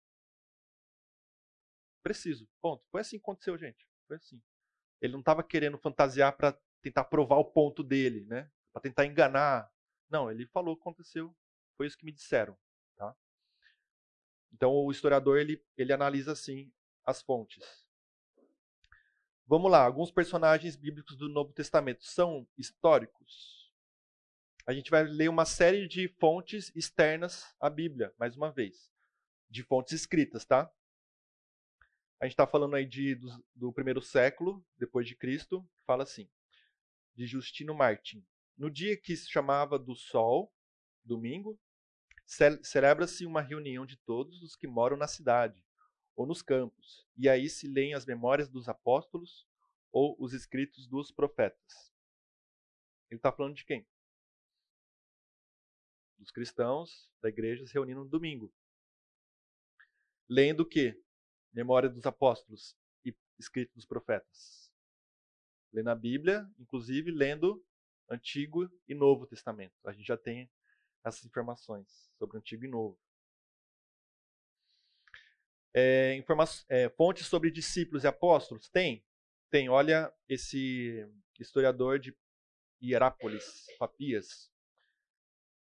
[2.02, 2.48] preciso.
[2.60, 2.84] Ponto.
[2.90, 3.88] Foi assim que aconteceu, gente.
[4.06, 4.42] Foi assim.
[5.00, 8.50] Ele não estava querendo fantasiar para tentar provar o ponto dele, né?
[8.72, 9.72] Para tentar enganar.
[10.10, 11.34] Não, ele falou o que aconteceu.
[11.76, 12.58] Foi isso que me disseram?
[14.54, 16.72] Então o historiador ele, ele analisa assim
[17.04, 17.84] as fontes.
[19.46, 23.70] Vamos lá, alguns personagens bíblicos do Novo Testamento são históricos.
[24.66, 28.90] A gente vai ler uma série de fontes externas à Bíblia, mais uma vez,
[29.50, 30.72] de fontes escritas, tá?
[32.18, 36.30] A gente está falando aí de, do, do, primeiro século, depois de Cristo, fala assim,
[37.14, 38.24] de Justino Martin.
[38.56, 40.50] No dia que se chamava do Sol,
[41.04, 41.60] domingo,
[42.26, 45.64] celebra-se uma reunião de todos os que moram na cidade
[46.16, 49.46] ou nos campos, e aí se leem as memórias dos apóstolos
[49.92, 51.92] ou os escritos dos profetas.
[53.10, 53.86] Ele está falando de quem?
[56.24, 58.52] dos cristãos da igreja se reunindo no domingo.
[60.28, 61.00] Lendo o quê?
[61.52, 64.72] Memória dos apóstolos e escrito dos profetas.
[65.72, 67.64] Lendo a Bíblia, inclusive lendo
[68.08, 69.74] Antigo e Novo Testamento.
[69.84, 70.50] A gente já tem
[71.04, 72.98] essas informações sobre o Antigo e Novo.
[75.76, 76.22] É,
[76.68, 78.68] é, fontes sobre discípulos e apóstolos?
[78.68, 79.04] Tem.
[79.50, 79.68] Tem.
[79.68, 81.06] Olha esse
[81.38, 82.16] historiador de
[82.80, 84.50] Hierápolis, Papias,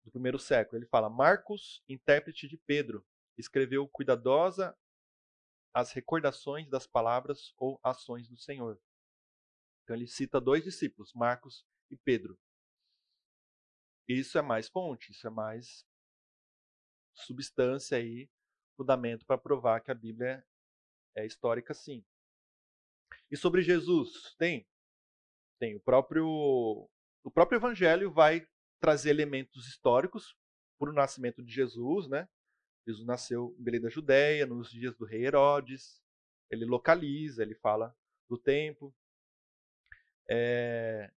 [0.05, 0.78] do primeiro século.
[0.78, 3.05] Ele fala: Marcos, intérprete de Pedro,
[3.39, 4.77] escreveu cuidadosa
[5.73, 8.81] as recordações das palavras ou ações do Senhor.
[9.82, 12.39] Então ele cita dois discípulos, Marcos e Pedro.
[14.09, 15.86] Isso é mais fonte, isso é mais
[17.14, 18.28] substância aí,
[18.76, 20.44] fundamento para provar que a Bíblia
[21.16, 22.05] é histórica sim.
[23.31, 24.66] E sobre Jesus, tem?
[25.59, 25.76] Tem.
[25.76, 28.47] O próprio, o próprio Evangelho vai
[28.81, 30.36] trazer elementos históricos
[30.78, 32.28] para o nascimento de Jesus, né?
[32.86, 36.02] Jesus nasceu em Belém da Judéia, nos dias do rei Herodes.
[36.51, 37.97] Ele localiza, ele fala
[38.28, 38.94] do tempo.
[40.28, 41.10] É...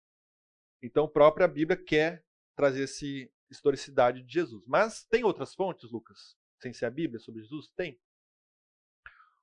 [0.81, 2.23] Então, a própria Bíblia quer
[2.57, 3.05] trazer essa
[3.49, 4.65] historicidade de Jesus.
[4.65, 7.69] Mas tem outras fontes, Lucas, sem ser a Bíblia, sobre Jesus?
[7.69, 7.97] Tem.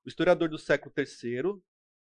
[0.05, 1.63] O historiador do século III,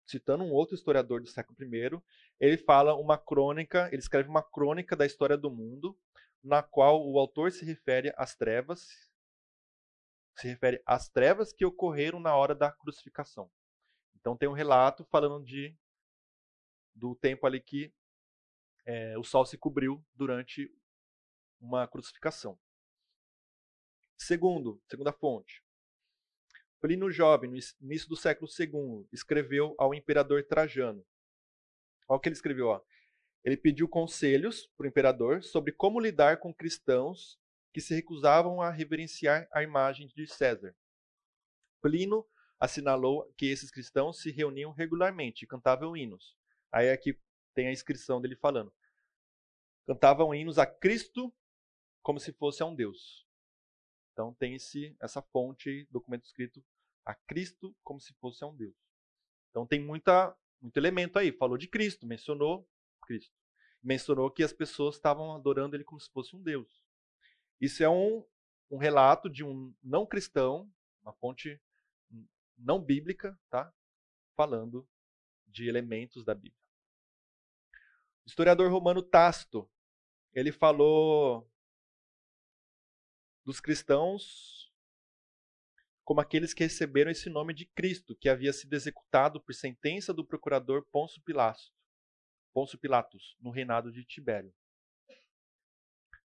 [0.07, 2.01] citando um outro historiador do século I,
[2.39, 5.99] ele fala uma crônica, ele escreve uma crônica da história do mundo,
[6.41, 8.87] na qual o autor se refere às trevas,
[10.37, 13.51] se refere às trevas que ocorreram na hora da crucificação.
[14.15, 15.77] Então tem um relato falando de
[16.93, 17.93] do tempo ali que
[18.85, 20.71] é, o sol se cobriu durante
[21.65, 22.59] uma crucificação.
[24.17, 25.63] Segundo, segunda fonte.
[26.79, 31.03] Plínio Jovem, no início do século II, escreveu ao imperador Trajano.
[32.07, 32.67] Olha o que ele escreveu.
[32.67, 32.81] Ó.
[33.43, 37.39] Ele pediu conselhos para o imperador sobre como lidar com cristãos
[37.73, 40.75] que se recusavam a reverenciar a imagem de César.
[41.81, 42.25] Plínio
[42.59, 46.37] assinalou que esses cristãos se reuniam regularmente e cantavam hinos.
[46.71, 47.19] Aí aqui
[47.53, 48.71] tem a inscrição dele falando.
[49.87, 51.33] Cantavam hinos a Cristo
[52.05, 53.25] como se fosse a um Deus.
[54.13, 56.63] Então tem esse, essa fonte, documento escrito
[57.03, 58.75] a Cristo como se fosse a um Deus.
[59.49, 61.31] Então tem muita, muito elemento aí.
[61.31, 62.69] Falou de Cristo, mencionou
[63.01, 63.35] Cristo.
[63.81, 66.69] Mencionou que as pessoas estavam adorando ele como se fosse um Deus.
[67.59, 68.23] Isso é um,
[68.69, 70.71] um relato de um não cristão,
[71.01, 71.59] uma fonte
[72.55, 73.73] não bíblica, tá?
[74.35, 74.87] Falando
[75.47, 76.63] de elementos da Bíblia.
[78.23, 79.67] O historiador romano Tácito,
[80.35, 81.49] ele falou
[83.45, 84.65] dos cristãos
[86.05, 90.23] como aqueles que receberam esse nome de Cristo, que havia sido executado por sentença do
[90.23, 91.73] procurador Pôncio Pilatos,
[92.53, 94.53] Pôncio Pilatos, no reinado de Tibério.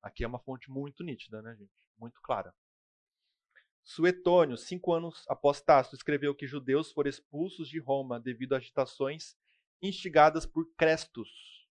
[0.03, 1.89] Aqui é uma fonte muito nítida, né, gente?
[1.97, 2.53] Muito clara.
[3.85, 9.37] Suetônio, cinco anos após Tácito, escreveu que judeus foram expulsos de Roma devido a agitações
[9.81, 11.69] instigadas por Crestos.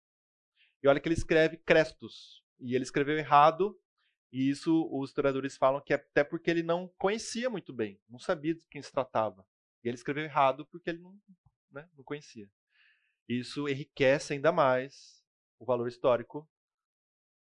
[0.84, 2.44] E olha que ele escreve Crestos.
[2.60, 3.80] E ele escreveu errado
[4.36, 8.20] e isso os historiadores falam que é até porque ele não conhecia muito bem, não
[8.20, 9.48] sabia de quem se tratava.
[9.82, 11.18] E ele escreveu errado porque ele não,
[11.72, 12.52] né, não conhecia.
[13.30, 15.24] Isso enriquece ainda mais
[15.57, 16.45] o valor histórico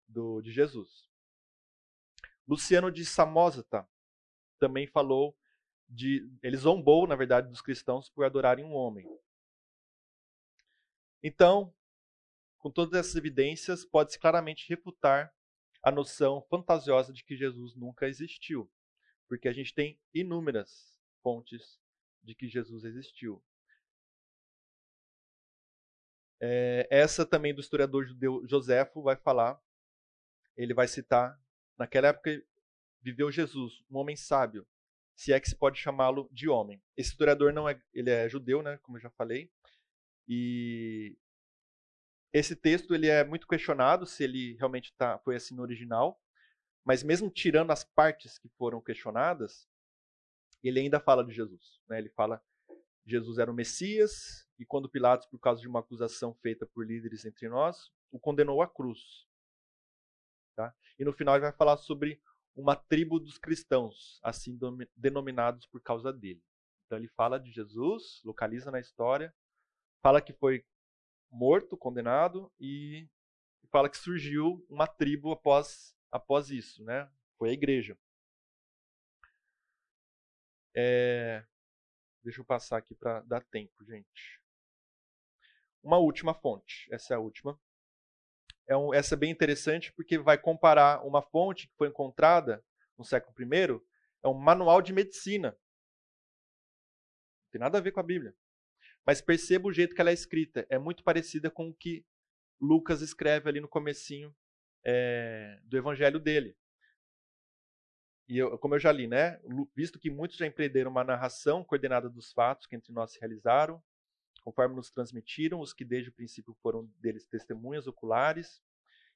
[0.06, 1.10] do, de Jesus.
[2.46, 3.84] Luciano de Samosata
[4.56, 5.36] também falou
[5.88, 6.30] de.
[6.44, 9.05] Ele zombou, na verdade, dos cristãos por adorarem um homem.
[11.24, 11.74] Então,
[12.56, 15.34] com todas essas evidências, pode-se claramente refutar
[15.89, 18.70] a noção fantasiosa de que Jesus nunca existiu,
[19.27, 21.81] porque a gente tem inúmeras fontes
[22.23, 23.43] de que Jesus existiu.
[26.40, 29.60] É, essa também do historiador judeu Joséfo vai falar,
[30.56, 31.40] ele vai citar,
[31.77, 32.43] naquela época
[33.01, 34.66] viveu Jesus, um homem sábio,
[35.16, 36.81] se é que se pode chamá-lo de homem.
[36.97, 39.51] Esse historiador não é, ele é judeu, né, como eu já falei,
[40.28, 41.16] e
[42.32, 46.20] esse texto ele é muito questionado se ele realmente tá, foi assim no original,
[46.84, 49.68] mas mesmo tirando as partes que foram questionadas,
[50.62, 51.80] ele ainda fala de Jesus.
[51.88, 51.98] Né?
[51.98, 56.34] Ele fala que Jesus era o Messias e quando Pilatos, por causa de uma acusação
[56.34, 59.26] feita por líderes entre nós, o condenou à cruz.
[60.56, 60.74] Tá?
[60.98, 62.20] E no final ele vai falar sobre
[62.55, 64.59] uma tribo dos cristãos, assim
[64.96, 66.42] denominados por causa dele.
[66.86, 69.32] Então ele fala de Jesus, localiza na história,
[70.02, 70.64] fala que foi
[71.30, 73.09] morto, condenado, e
[73.70, 77.10] fala que surgiu uma tribo após, após isso, né?
[77.36, 77.98] Foi a igreja.
[80.74, 81.44] É...
[82.22, 84.40] Deixa eu passar aqui para dar tempo, gente.
[85.82, 87.59] Uma última fonte, essa é a última.
[88.66, 92.64] é um, essa é bem interessante porque vai comparar uma fonte que foi encontrada
[92.98, 93.80] no século I,
[94.22, 95.50] é um manual de medicina.
[95.52, 98.34] Não tem nada a ver com a Bíblia.
[99.09, 100.66] Mas perceba o jeito que ela é escrita.
[100.68, 102.05] É muito parecida com o que
[102.60, 104.36] Lucas escreve ali no comecinho
[104.85, 106.55] é, do evangelho dele.
[108.28, 109.40] E eu, como eu já li, né,
[109.74, 113.82] visto que muitos já empreenderam uma narração coordenada dos fatos que entre nós se realizaram,
[114.43, 118.60] conforme nos transmitiram os que desde o princípio foram deles testemunhas oculares,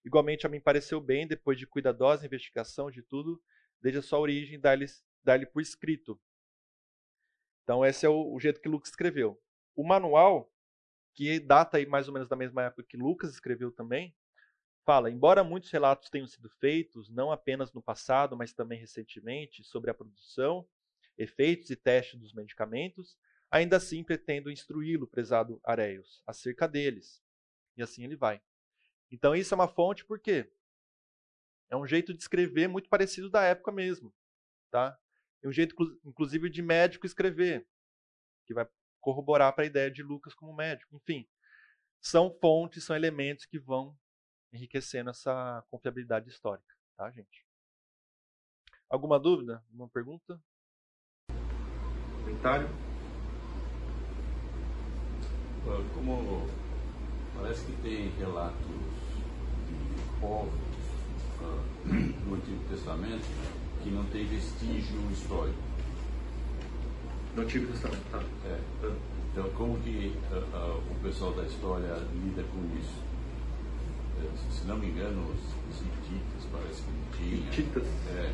[0.03, 3.43] igualmente a mim pareceu bem, depois de cuidadosa investigação de tudo,
[3.79, 4.87] desde a sua origem, dar-lhe
[5.23, 6.19] dar por escrito.
[7.63, 9.39] Então esse é o, o jeito que Lucas escreveu.
[9.75, 10.53] O manual,
[11.15, 14.15] que data aí mais ou menos da mesma época que Lucas escreveu também,
[14.85, 19.91] fala: embora muitos relatos tenham sido feitos, não apenas no passado, mas também recentemente, sobre
[19.91, 20.69] a produção,
[21.17, 23.17] efeitos e testes dos medicamentos,
[23.51, 27.23] ainda assim pretendo instruí-lo, prezado Areios, acerca deles.
[27.77, 28.41] E assim ele vai.
[29.11, 30.51] Então isso é uma fonte por quê?
[31.71, 34.13] É um jeito de escrever muito parecido da época mesmo,
[34.71, 34.99] tá?
[35.43, 35.75] É um jeito
[36.05, 37.67] inclusive de médico escrever,
[38.47, 38.67] que vai
[39.03, 40.97] corroborar para a ideia de Lucas como médico.
[40.97, 41.29] Enfim,
[42.01, 43.95] são fontes, são elementos que vão
[44.53, 47.47] enriquecendo essa confiabilidade histórica, tá, gente?
[48.89, 49.63] Alguma dúvida?
[49.69, 50.41] Alguma pergunta?
[52.25, 52.69] Comentário?
[55.95, 56.47] Como
[57.37, 58.59] parece que tem relatos
[59.67, 60.53] de povos
[62.27, 63.25] no Antigo Testamento
[63.83, 65.59] que não tem vestígio histórico.
[67.35, 68.23] No Antigo Testamento, tá.
[68.47, 68.59] É.
[69.33, 73.13] Então, como que uh, uh, o pessoal da história lida com isso?
[74.51, 75.27] se não me engano,
[75.71, 77.37] os hititas parece que tinha.
[77.37, 77.85] Hititas?
[78.09, 78.33] É,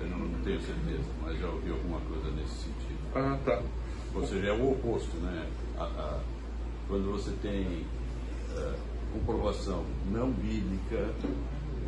[0.00, 2.98] eu não, não, tenho certeza, mas já ouvi alguma coisa nesse sentido.
[3.14, 3.62] Ah, tá.
[4.14, 5.48] Ou seja, é o oposto, né?
[5.78, 6.20] A, a,
[6.88, 7.86] quando você tem
[8.56, 8.74] uh,
[9.12, 11.08] comprovação não bíblica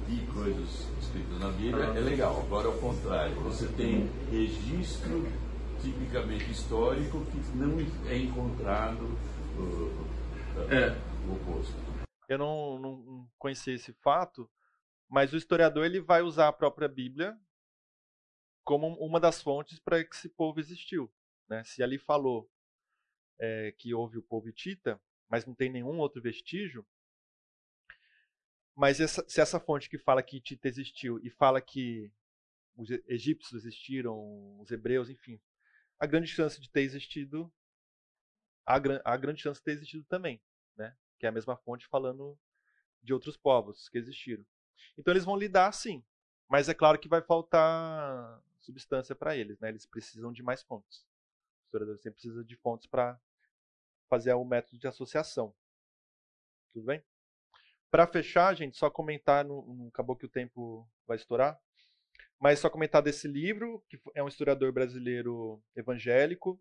[0.09, 2.43] de coisas escritas na Bíblia, ah, é legal.
[2.47, 5.26] Agora, ao contrário, você tem registro
[5.85, 7.78] tipicamente histórico que não
[8.09, 10.01] é encontrado uh,
[10.59, 10.90] uh, é.
[11.28, 11.74] o oposto.
[12.27, 14.51] Eu não, não conhecia esse fato,
[15.09, 17.39] mas o historiador ele vai usar a própria Bíblia
[18.65, 21.12] como uma das fontes para que esse povo existiu.
[21.47, 21.62] Né?
[21.65, 22.51] Se ali falou
[23.39, 24.98] é, que houve o povo hitita,
[25.28, 26.86] mas não tem nenhum outro vestígio,
[28.74, 32.11] mas essa, se essa fonte que fala que Hitita existiu e fala que
[32.77, 35.40] os egípcios existiram, os hebreus, enfim,
[35.99, 37.53] a grande chance de ter existido,
[38.66, 40.41] há, há grande chance de ter existido também,
[40.77, 40.97] né?
[41.19, 42.39] que é a mesma fonte falando
[43.03, 44.45] de outros povos que existiram.
[44.97, 46.05] Então eles vão lidar sim,
[46.49, 49.69] mas é claro que vai faltar substância para eles, né?
[49.69, 51.01] Eles precisam de mais fontes.
[51.01, 53.21] O historiador sempre precisa de fontes para
[54.09, 55.55] fazer o método de associação.
[56.73, 57.03] Tudo bem?
[57.91, 61.61] Para fechar, gente, só comentar, no, no, acabou que o tempo vai estourar,
[62.40, 66.61] mas só comentar desse livro, que é um historiador brasileiro evangélico,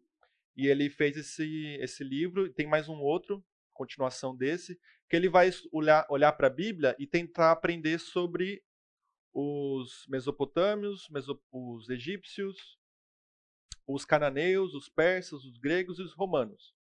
[0.56, 3.44] e ele fez esse, esse livro, tem mais um outro,
[3.74, 4.80] continuação desse,
[5.10, 8.64] que ele vai olhar, olhar para a Bíblia e tentar aprender sobre
[9.34, 11.10] os mesopotâmios,
[11.52, 12.78] os egípcios,
[13.88, 16.74] os cananeus, os persas, os gregos e os romanos.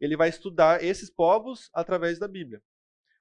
[0.00, 2.62] Ele vai estudar esses povos através da Bíblia,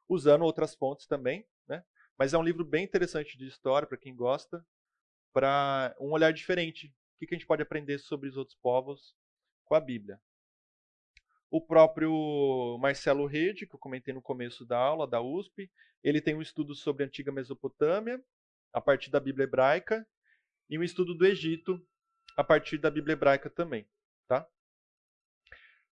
[0.08, 1.84] usando outras fontes também, né?
[2.18, 4.66] Mas é um livro bem interessante de história para quem gosta,
[5.34, 6.94] para um olhar diferente.
[7.16, 9.16] O que a gente pode aprender sobre os outros povos
[9.66, 10.20] com a Bíblia.
[11.52, 15.70] O próprio Marcelo Rede, que eu comentei no começo da aula, da USP,
[16.04, 18.24] ele tem um estudo sobre a antiga Mesopotâmia,
[18.72, 20.08] a partir da Bíblia hebraica,
[20.70, 21.84] e um estudo do Egito,
[22.38, 23.90] a partir da Bíblia hebraica também.
[24.28, 24.48] Tá?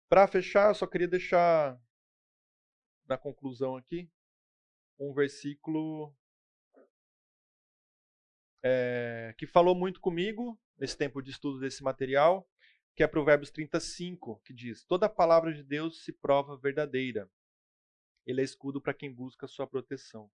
[0.09, 1.79] Para fechar, eu só queria deixar
[3.07, 4.09] na conclusão aqui
[4.99, 6.13] um versículo
[8.67, 12.49] é, que falou muito comigo nesse tempo de estudo desse material,
[12.95, 17.29] que é Provérbios 35, que diz: Toda palavra de Deus se prova verdadeira.
[18.25, 20.31] Ele é escudo para quem busca sua proteção.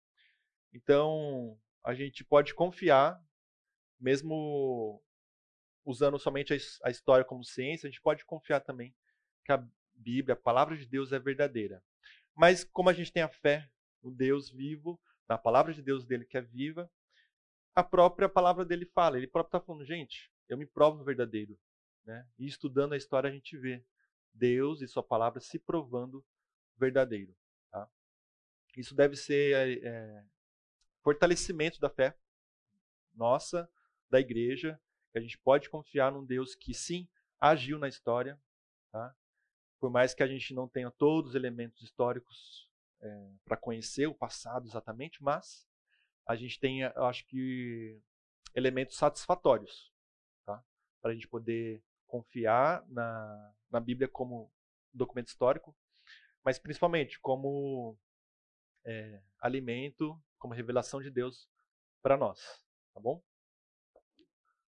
[0.74, 3.24] Então, a gente pode confiar,
[4.00, 5.00] mesmo
[5.86, 6.52] usando somente
[6.84, 8.96] a história como ciência, a gente pode confiar também
[9.46, 11.84] que a Bíblia, a palavra de Deus é verdadeira.
[12.34, 13.70] Mas como a gente tem a fé
[14.02, 15.00] no Deus vivo,
[15.30, 16.90] na palavra de Deus dele que é viva,
[17.76, 19.18] a própria palavra dele fala.
[19.18, 21.60] Ele próprio está falando, gente, eu me provo verdadeiro.
[22.06, 22.26] Né?
[22.40, 23.84] E estudando a história a gente vê
[24.34, 26.26] Deus e sua palavra se provando
[26.78, 27.36] verdadeiro.
[27.70, 27.90] Tá?
[28.78, 30.24] Isso deve ser é,
[31.02, 32.18] fortalecimento da fé
[33.14, 33.70] nossa,
[34.10, 34.80] da igreja,
[35.12, 37.08] que a gente pode confiar num Deus que sim
[37.40, 38.40] agiu na história,
[38.92, 39.16] tá?
[39.80, 42.70] por mais que a gente não tenha todos os elementos históricos
[43.02, 45.66] é, para conhecer o passado exatamente, mas
[46.26, 48.02] a gente tem, eu acho que,
[48.56, 49.92] elementos satisfatórios
[50.46, 50.64] tá?
[51.02, 54.52] para a gente poder confiar na, na Bíblia como
[54.94, 55.76] documento histórico,
[56.44, 57.98] mas principalmente como
[58.86, 61.50] é, alimento, como revelação de Deus
[62.02, 62.40] para nós.
[62.94, 63.22] Tá bom?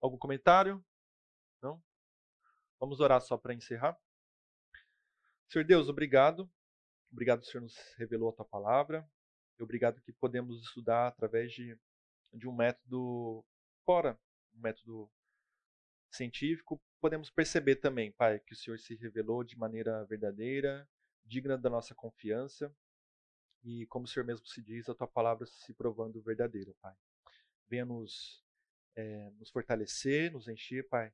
[0.01, 0.85] Algum comentário?
[1.61, 1.83] Não?
[2.81, 3.99] Vamos orar só para encerrar.
[5.49, 6.51] Senhor Deus, obrigado.
[7.13, 9.09] Obrigado, Senhor, nos revelou a tua palavra.
[9.63, 11.79] Obrigado que podemos estudar através de,
[12.33, 13.45] de um método
[13.85, 14.19] fora,
[14.55, 15.11] um método
[16.11, 16.81] científico.
[17.01, 20.89] Podemos perceber também, Pai, que o Senhor se revelou de maneira verdadeira,
[21.25, 22.75] digna da nossa confiança.
[23.63, 26.95] E como o Senhor mesmo se diz, a tua palavra se provando verdadeira, Pai.
[27.69, 28.45] Venha nos,
[28.95, 31.13] é, nos fortalecer, nos encher, Pai,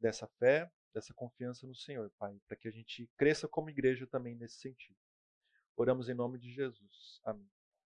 [0.00, 4.34] dessa fé, dessa confiança no Senhor, Pai, para que a gente cresça como igreja também
[4.34, 4.98] nesse sentido.
[5.76, 7.20] Oramos em nome de Jesus.
[7.24, 7.50] Amém.